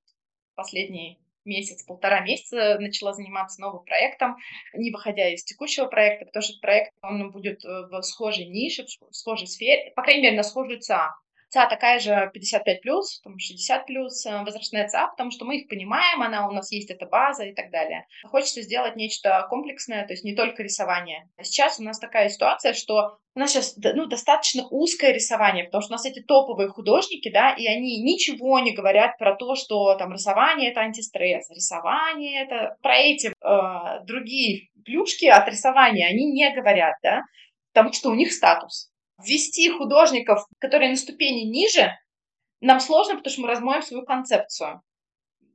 последний 0.55 1.19
месяц, 1.49 1.83
полтора 1.83 2.21
месяца 2.21 2.77
начала 2.79 3.13
заниматься 3.13 3.59
новым 3.59 3.83
проектом, 3.83 4.37
не 4.73 4.91
выходя 4.91 5.27
из 5.29 5.43
текущего 5.43 5.87
проекта, 5.87 6.25
потому 6.25 6.43
что 6.43 6.59
проект, 6.61 6.93
он 7.01 7.31
будет 7.31 7.65
э, 7.65 7.87
в 7.91 8.01
схожей 8.03 8.45
нише, 8.45 8.85
в 8.85 9.15
схожей 9.15 9.47
сфере, 9.47 9.91
по 9.95 10.03
крайней 10.03 10.23
мере, 10.23 10.37
на 10.37 10.43
схожую 10.43 10.79
ЦА. 10.79 11.15
ЦА 11.49 11.65
такая 11.65 11.99
же 11.99 12.29
55 12.33 12.81
плюс, 12.81 13.21
там 13.21 13.37
60 13.39 13.85
плюс, 13.85 14.25
э, 14.25 14.43
возрастная 14.43 14.87
ЦА, 14.87 15.07
потому 15.07 15.31
что 15.31 15.45
мы 15.45 15.57
их 15.57 15.67
понимаем, 15.67 16.21
она 16.21 16.47
у 16.47 16.51
нас 16.51 16.71
есть 16.71 16.91
эта 16.91 17.07
база 17.07 17.43
и 17.43 17.53
так 17.53 17.71
далее. 17.71 18.05
Хочется 18.25 18.61
сделать 18.61 18.95
нечто 18.95 19.45
комплексное, 19.49 20.05
то 20.05 20.13
есть 20.13 20.23
не 20.23 20.35
только 20.35 20.61
рисование. 20.61 21.27
Сейчас 21.41 21.79
у 21.79 21.83
нас 21.83 21.99
такая 21.99 22.29
ситуация, 22.29 22.73
что 22.73 23.17
у 23.35 23.39
нас 23.39 23.51
сейчас 23.51 23.75
ну, 23.77 24.05
достаточно 24.05 24.67
узкое 24.69 25.11
рисование, 25.11 25.63
потому 25.63 25.81
что 25.81 25.93
у 25.93 25.95
нас 25.95 26.05
эти 26.05 26.21
топовые 26.21 26.69
художники, 26.69 27.31
да, 27.31 27.53
и 27.53 27.65
они 27.65 28.01
ничего 28.01 28.59
не 28.59 28.73
говорят 28.73 29.17
про 29.17 29.35
то, 29.35 29.55
что 29.55 29.95
там 29.95 30.13
рисование 30.13 30.71
это 30.71 30.81
антистресс, 30.81 31.49
рисование 31.49 32.43
это 32.43 32.75
про 32.81 32.97
эти 32.97 33.27
э, 33.27 34.05
другие 34.05 34.69
плюшки 34.85 35.25
от 35.25 35.47
рисования 35.47 36.07
они 36.07 36.31
не 36.31 36.53
говорят, 36.53 36.95
да, 37.01 37.21
потому 37.73 37.93
что 37.93 38.09
у 38.09 38.15
них 38.15 38.31
статус 38.33 38.91
ввести 39.23 39.69
художников, 39.69 40.45
которые 40.59 40.89
на 40.89 40.95
ступени 40.95 41.41
ниже, 41.41 41.91
нам 42.61 42.79
сложно, 42.79 43.15
потому 43.15 43.31
что 43.31 43.41
мы 43.41 43.47
размоем 43.47 43.81
свою 43.81 44.05
концепцию. 44.05 44.81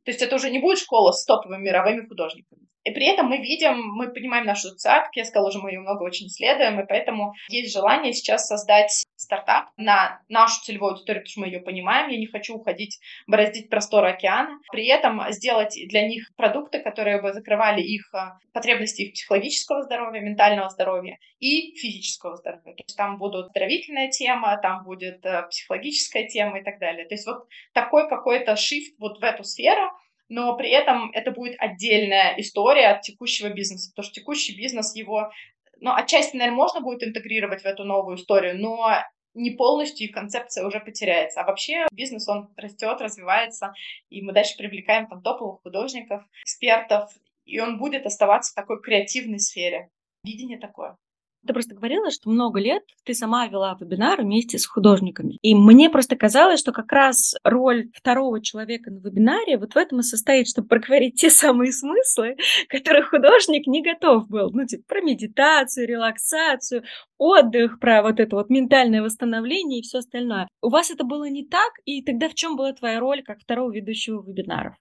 То 0.04 0.10
есть 0.10 0.22
это 0.22 0.36
уже 0.36 0.50
не 0.50 0.58
будет 0.58 0.78
школа 0.78 1.12
с 1.12 1.24
топовыми 1.24 1.62
мировыми 1.62 2.06
художниками. 2.06 2.66
И 2.84 2.90
при 2.90 3.06
этом 3.06 3.26
мы 3.26 3.38
видим, 3.38 3.80
мы 3.94 4.12
понимаем 4.12 4.44
нашу 4.44 4.74
ЦА, 4.76 5.04
как 5.04 5.16
я 5.16 5.24
сказала, 5.24 5.48
уже 5.48 5.58
мы 5.58 5.70
ее 5.70 5.80
много 5.80 6.02
очень 6.02 6.26
исследуем, 6.26 6.78
и 6.80 6.86
поэтому 6.86 7.32
есть 7.48 7.72
желание 7.72 8.12
сейчас 8.12 8.46
создать 8.46 9.04
стартап 9.16 9.70
на 9.76 10.20
нашу 10.28 10.62
целевую 10.62 10.92
аудиторию, 10.92 11.22
потому 11.22 11.30
что 11.30 11.40
мы 11.40 11.46
ее 11.46 11.60
понимаем. 11.60 12.10
Я 12.10 12.18
не 12.18 12.26
хочу 12.26 12.56
уходить, 12.56 12.98
бороздить 13.26 13.70
просторы 13.70 14.10
океана. 14.10 14.58
При 14.70 14.86
этом 14.86 15.22
сделать 15.30 15.78
для 15.88 16.06
них 16.06 16.30
продукты, 16.36 16.80
которые 16.80 17.22
бы 17.22 17.32
закрывали 17.32 17.80
их 17.80 18.12
э, 18.14 18.18
потребности 18.52 19.02
их 19.02 19.14
психологического 19.14 19.82
здоровья, 19.82 20.20
ментального 20.20 20.68
здоровья 20.68 21.18
и 21.38 21.74
физического 21.76 22.36
здоровья. 22.36 22.74
То 22.74 22.84
есть 22.86 22.96
там 22.96 23.18
будут 23.18 23.48
здоровительная 23.48 24.10
тема, 24.10 24.58
там 24.60 24.84
будет 24.84 25.24
э, 25.24 25.46
психологическая 25.48 26.28
тема 26.28 26.60
и 26.60 26.62
так 26.62 26.78
далее. 26.78 27.06
То 27.06 27.14
есть 27.14 27.26
вот 27.26 27.46
такой 27.72 28.08
какой-то 28.08 28.56
шифт 28.56 28.94
вот 28.98 29.20
в 29.20 29.22
эту 29.22 29.44
сферу, 29.44 29.90
но 30.34 30.56
при 30.56 30.68
этом 30.70 31.12
это 31.12 31.30
будет 31.30 31.54
отдельная 31.60 32.34
история 32.38 32.88
от 32.88 33.02
текущего 33.02 33.50
бизнеса, 33.50 33.92
потому 33.92 34.04
что 34.04 34.20
текущий 34.20 34.56
бизнес 34.56 34.96
его, 34.96 35.30
ну, 35.78 35.92
отчасти, 35.94 36.36
наверное, 36.36 36.56
можно 36.56 36.80
будет 36.80 37.04
интегрировать 37.04 37.62
в 37.62 37.66
эту 37.66 37.84
новую 37.84 38.16
историю, 38.16 38.60
но 38.60 38.96
не 39.34 39.52
полностью 39.52 40.08
и 40.08 40.12
концепция 40.12 40.66
уже 40.66 40.80
потеряется. 40.80 41.40
А 41.40 41.46
вообще 41.46 41.86
бизнес, 41.92 42.28
он 42.28 42.52
растет, 42.56 43.00
развивается, 43.00 43.74
и 44.10 44.22
мы 44.22 44.32
дальше 44.32 44.56
привлекаем 44.56 45.06
там 45.06 45.22
топовых 45.22 45.62
художников, 45.62 46.24
экспертов, 46.42 47.12
и 47.44 47.60
он 47.60 47.78
будет 47.78 48.04
оставаться 48.04 48.50
в 48.50 48.56
такой 48.56 48.82
креативной 48.82 49.38
сфере. 49.38 49.88
Видение 50.24 50.58
такое. 50.58 50.96
Ты 51.46 51.52
просто 51.52 51.74
говорила, 51.74 52.10
что 52.10 52.30
много 52.30 52.58
лет 52.60 52.82
ты 53.04 53.14
сама 53.14 53.46
вела 53.46 53.76
вебинар 53.78 54.22
вместе 54.22 54.58
с 54.58 54.66
художниками. 54.66 55.38
И 55.42 55.54
мне 55.54 55.90
просто 55.90 56.16
казалось, 56.16 56.60
что 56.60 56.72
как 56.72 56.90
раз 56.92 57.34
роль 57.44 57.90
второго 57.94 58.40
человека 58.40 58.90
на 58.90 58.98
вебинаре 58.98 59.58
вот 59.58 59.74
в 59.74 59.76
этом 59.76 60.00
и 60.00 60.02
состоит, 60.02 60.48
чтобы 60.48 60.68
проговорить 60.68 61.20
те 61.20 61.30
самые 61.30 61.72
смыслы, 61.72 62.36
которые 62.68 63.02
художник 63.02 63.66
не 63.66 63.82
готов 63.82 64.28
был. 64.28 64.50
Ну, 64.52 64.66
типа 64.66 64.84
про 64.88 65.00
медитацию, 65.00 65.86
релаксацию, 65.86 66.84
отдых, 67.18 67.78
про 67.78 68.02
вот 68.02 68.20
это 68.20 68.36
вот 68.36 68.48
ментальное 68.50 69.02
восстановление 69.02 69.80
и 69.80 69.82
все 69.82 69.98
остальное. 69.98 70.48
У 70.62 70.70
вас 70.70 70.90
это 70.90 71.04
было 71.04 71.28
не 71.28 71.46
так, 71.46 71.72
и 71.84 72.02
тогда 72.02 72.28
в 72.28 72.34
чем 72.34 72.56
была 72.56 72.72
твоя 72.72 73.00
роль 73.00 73.22
как 73.22 73.40
второго 73.40 73.72
ведущего 73.72 74.22
вебинаров? 74.22 74.74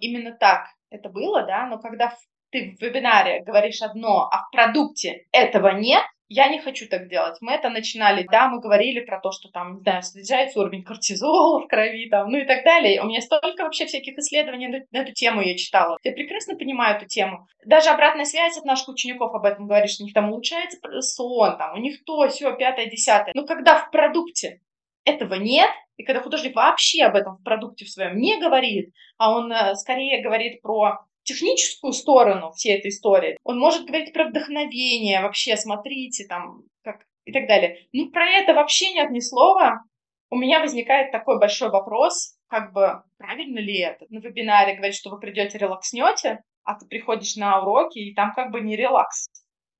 Именно 0.00 0.36
так 0.38 0.66
это 0.90 1.08
было, 1.08 1.44
да, 1.44 1.66
но 1.66 1.78
когда 1.78 2.14
ты 2.50 2.76
в 2.78 2.82
вебинаре 2.82 3.42
говоришь 3.42 3.82
одно, 3.82 4.28
а 4.30 4.46
в 4.46 4.50
продукте 4.50 5.26
этого 5.32 5.68
нет, 5.68 6.02
я 6.30 6.48
не 6.48 6.60
хочу 6.60 6.86
так 6.88 7.08
делать. 7.08 7.38
Мы 7.40 7.52
это 7.52 7.70
начинали, 7.70 8.26
да, 8.30 8.48
мы 8.48 8.60
говорили 8.60 9.00
про 9.00 9.18
то, 9.18 9.32
что 9.32 9.48
там, 9.48 9.76
не 9.76 9.80
знаю, 9.80 10.02
снижается 10.02 10.60
уровень 10.60 10.84
кортизола 10.84 11.62
в 11.62 11.68
крови, 11.68 12.08
там, 12.10 12.30
ну 12.30 12.38
и 12.38 12.44
так 12.44 12.64
далее. 12.64 13.00
У 13.00 13.06
меня 13.06 13.22
столько 13.22 13.62
вообще 13.62 13.86
всяких 13.86 14.18
исследований 14.18 14.68
на, 14.68 14.80
на 14.90 15.02
эту 15.02 15.12
тему 15.12 15.40
я 15.40 15.56
читала. 15.56 15.96
Я 16.02 16.12
прекрасно 16.12 16.56
понимаю 16.56 16.96
эту 16.96 17.06
тему. 17.06 17.46
Даже 17.64 17.88
обратная 17.88 18.26
связь 18.26 18.58
от 18.58 18.64
наших 18.66 18.88
учеников 18.88 19.34
об 19.34 19.44
этом 19.46 19.66
говорит, 19.66 19.90
что 19.90 20.02
у 20.02 20.06
них 20.06 20.14
там 20.14 20.30
улучшается 20.30 20.78
сон, 21.00 21.56
там, 21.56 21.74
у 21.74 21.80
них 21.80 22.04
то, 22.04 22.28
все, 22.28 22.54
пятое, 22.54 22.86
десятое. 22.86 23.32
Но 23.34 23.46
когда 23.46 23.76
в 23.78 23.90
продукте 23.90 24.60
этого 25.04 25.34
нет, 25.34 25.70
и 25.96 26.04
когда 26.04 26.20
художник 26.20 26.54
вообще 26.54 27.04
об 27.04 27.16
этом 27.16 27.38
в 27.38 27.42
продукте 27.42 27.86
в 27.86 27.90
своем 27.90 28.18
не 28.18 28.38
говорит, 28.38 28.92
а 29.16 29.34
он 29.34 29.50
э, 29.50 29.74
скорее 29.74 30.22
говорит 30.22 30.60
про 30.60 30.98
техническую 31.28 31.92
сторону 31.92 32.52
всей 32.52 32.78
этой 32.78 32.88
истории. 32.88 33.38
Он 33.44 33.58
может 33.58 33.86
говорить 33.86 34.12
про 34.12 34.28
вдохновение, 34.28 35.20
вообще, 35.22 35.56
смотрите, 35.56 36.26
там, 36.26 36.62
как 36.82 37.04
и 37.24 37.32
так 37.32 37.46
далее. 37.46 37.86
Ну, 37.92 38.10
про 38.10 38.26
это 38.26 38.54
вообще 38.54 38.92
нет 38.94 39.10
ни 39.10 39.20
слова. 39.20 39.82
У 40.30 40.36
меня 40.36 40.60
возникает 40.60 41.12
такой 41.12 41.38
большой 41.38 41.70
вопрос, 41.70 42.36
как 42.48 42.72
бы, 42.72 43.02
правильно 43.18 43.58
ли 43.58 43.78
это? 43.78 44.06
На 44.08 44.18
вебинаре 44.20 44.74
говорит, 44.74 44.94
что 44.94 45.10
вы 45.10 45.20
придете, 45.20 45.58
релакснете, 45.58 46.42
а 46.64 46.74
ты 46.74 46.86
приходишь 46.86 47.36
на 47.36 47.60
уроки, 47.62 47.98
и 47.98 48.14
там 48.14 48.32
как 48.34 48.50
бы 48.50 48.60
не 48.60 48.76
релакс. 48.76 49.28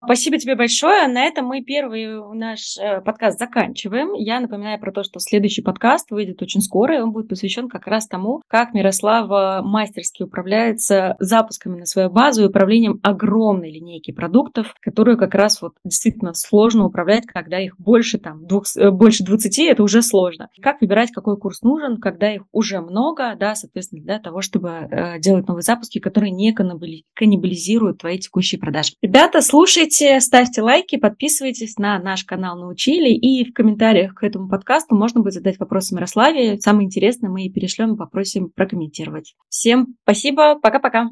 Спасибо 0.05 0.39
тебе 0.39 0.55
большое. 0.55 1.09
На 1.09 1.25
этом 1.25 1.47
мы 1.47 1.61
первый 1.61 2.07
наш 2.33 2.79
э, 2.79 3.01
подкаст 3.01 3.37
заканчиваем. 3.39 4.13
Я 4.15 4.39
напоминаю 4.39 4.79
про 4.79 4.93
то, 4.93 5.03
что 5.03 5.19
следующий 5.19 5.61
подкаст 5.61 6.13
выйдет 6.13 6.41
очень 6.41 6.61
скоро, 6.61 6.97
и 6.97 7.01
он 7.01 7.11
будет 7.11 7.29
посвящен 7.29 7.69
как 7.69 7.89
раз 7.89 8.07
тому, 8.07 8.41
как 8.47 8.75
Мирослава 8.75 9.61
мастерски 9.65 10.23
управляется 10.23 11.17
запусками 11.19 11.81
на 11.81 11.85
свою 11.85 12.11
базу 12.11 12.45
и 12.45 12.47
управлением 12.47 13.01
огромной 13.03 13.73
линейки 13.73 14.13
продуктов, 14.13 14.73
которую 14.81 15.19
как 15.19 15.35
раз 15.35 15.61
вот 15.61 15.73
действительно 15.85 16.33
сложно 16.33 16.85
управлять, 16.85 17.27
когда 17.27 17.59
их 17.59 17.75
больше 17.77 18.19
там, 18.19 18.47
двух, 18.47 18.67
э, 18.77 18.93
больше 18.93 19.25
20, 19.25 19.59
это 19.67 19.83
уже 19.83 20.03
сложно. 20.03 20.49
Как 20.63 20.81
выбирать, 20.81 21.11
какой 21.11 21.37
курс 21.37 21.63
нужен, 21.63 21.97
когда 22.01 22.33
их 22.33 22.43
уже 22.53 22.81
много, 22.81 23.35
да, 23.35 23.57
соответственно, 23.57 24.03
для 24.03 24.21
того, 24.21 24.43
чтобы 24.43 24.69
э, 24.69 25.19
делать 25.19 25.49
новые 25.49 25.65
запуски, 25.65 25.99
которые 25.99 26.31
не 26.31 26.53
каннибализируют 26.53 27.99
твои 27.99 28.19
текущие 28.21 28.61
продажи. 28.61 28.93
Ребята, 29.03 29.41
слушайте 29.41 29.88
Слушайте, 29.91 30.21
ставьте 30.21 30.61
лайки, 30.61 30.97
подписывайтесь 30.97 31.79
на 31.79 31.99
наш 31.99 32.23
канал 32.25 32.59
«Научили», 32.59 33.09
и 33.09 33.49
в 33.49 33.55
комментариях 33.55 34.15
к 34.15 34.23
этому 34.23 34.47
подкасту 34.47 34.95
можно 34.95 35.23
будет 35.23 35.33
задать 35.33 35.59
вопросы 35.59 35.95
Мирославе. 35.95 36.61
Самое 36.61 36.85
интересное 36.85 37.31
мы 37.31 37.45
и 37.45 37.51
перешлем 37.51 37.95
и 37.95 37.97
попросим 37.97 38.51
прокомментировать. 38.51 39.35
Всем 39.49 39.97
спасибо, 40.03 40.61
пока-пока. 40.61 41.09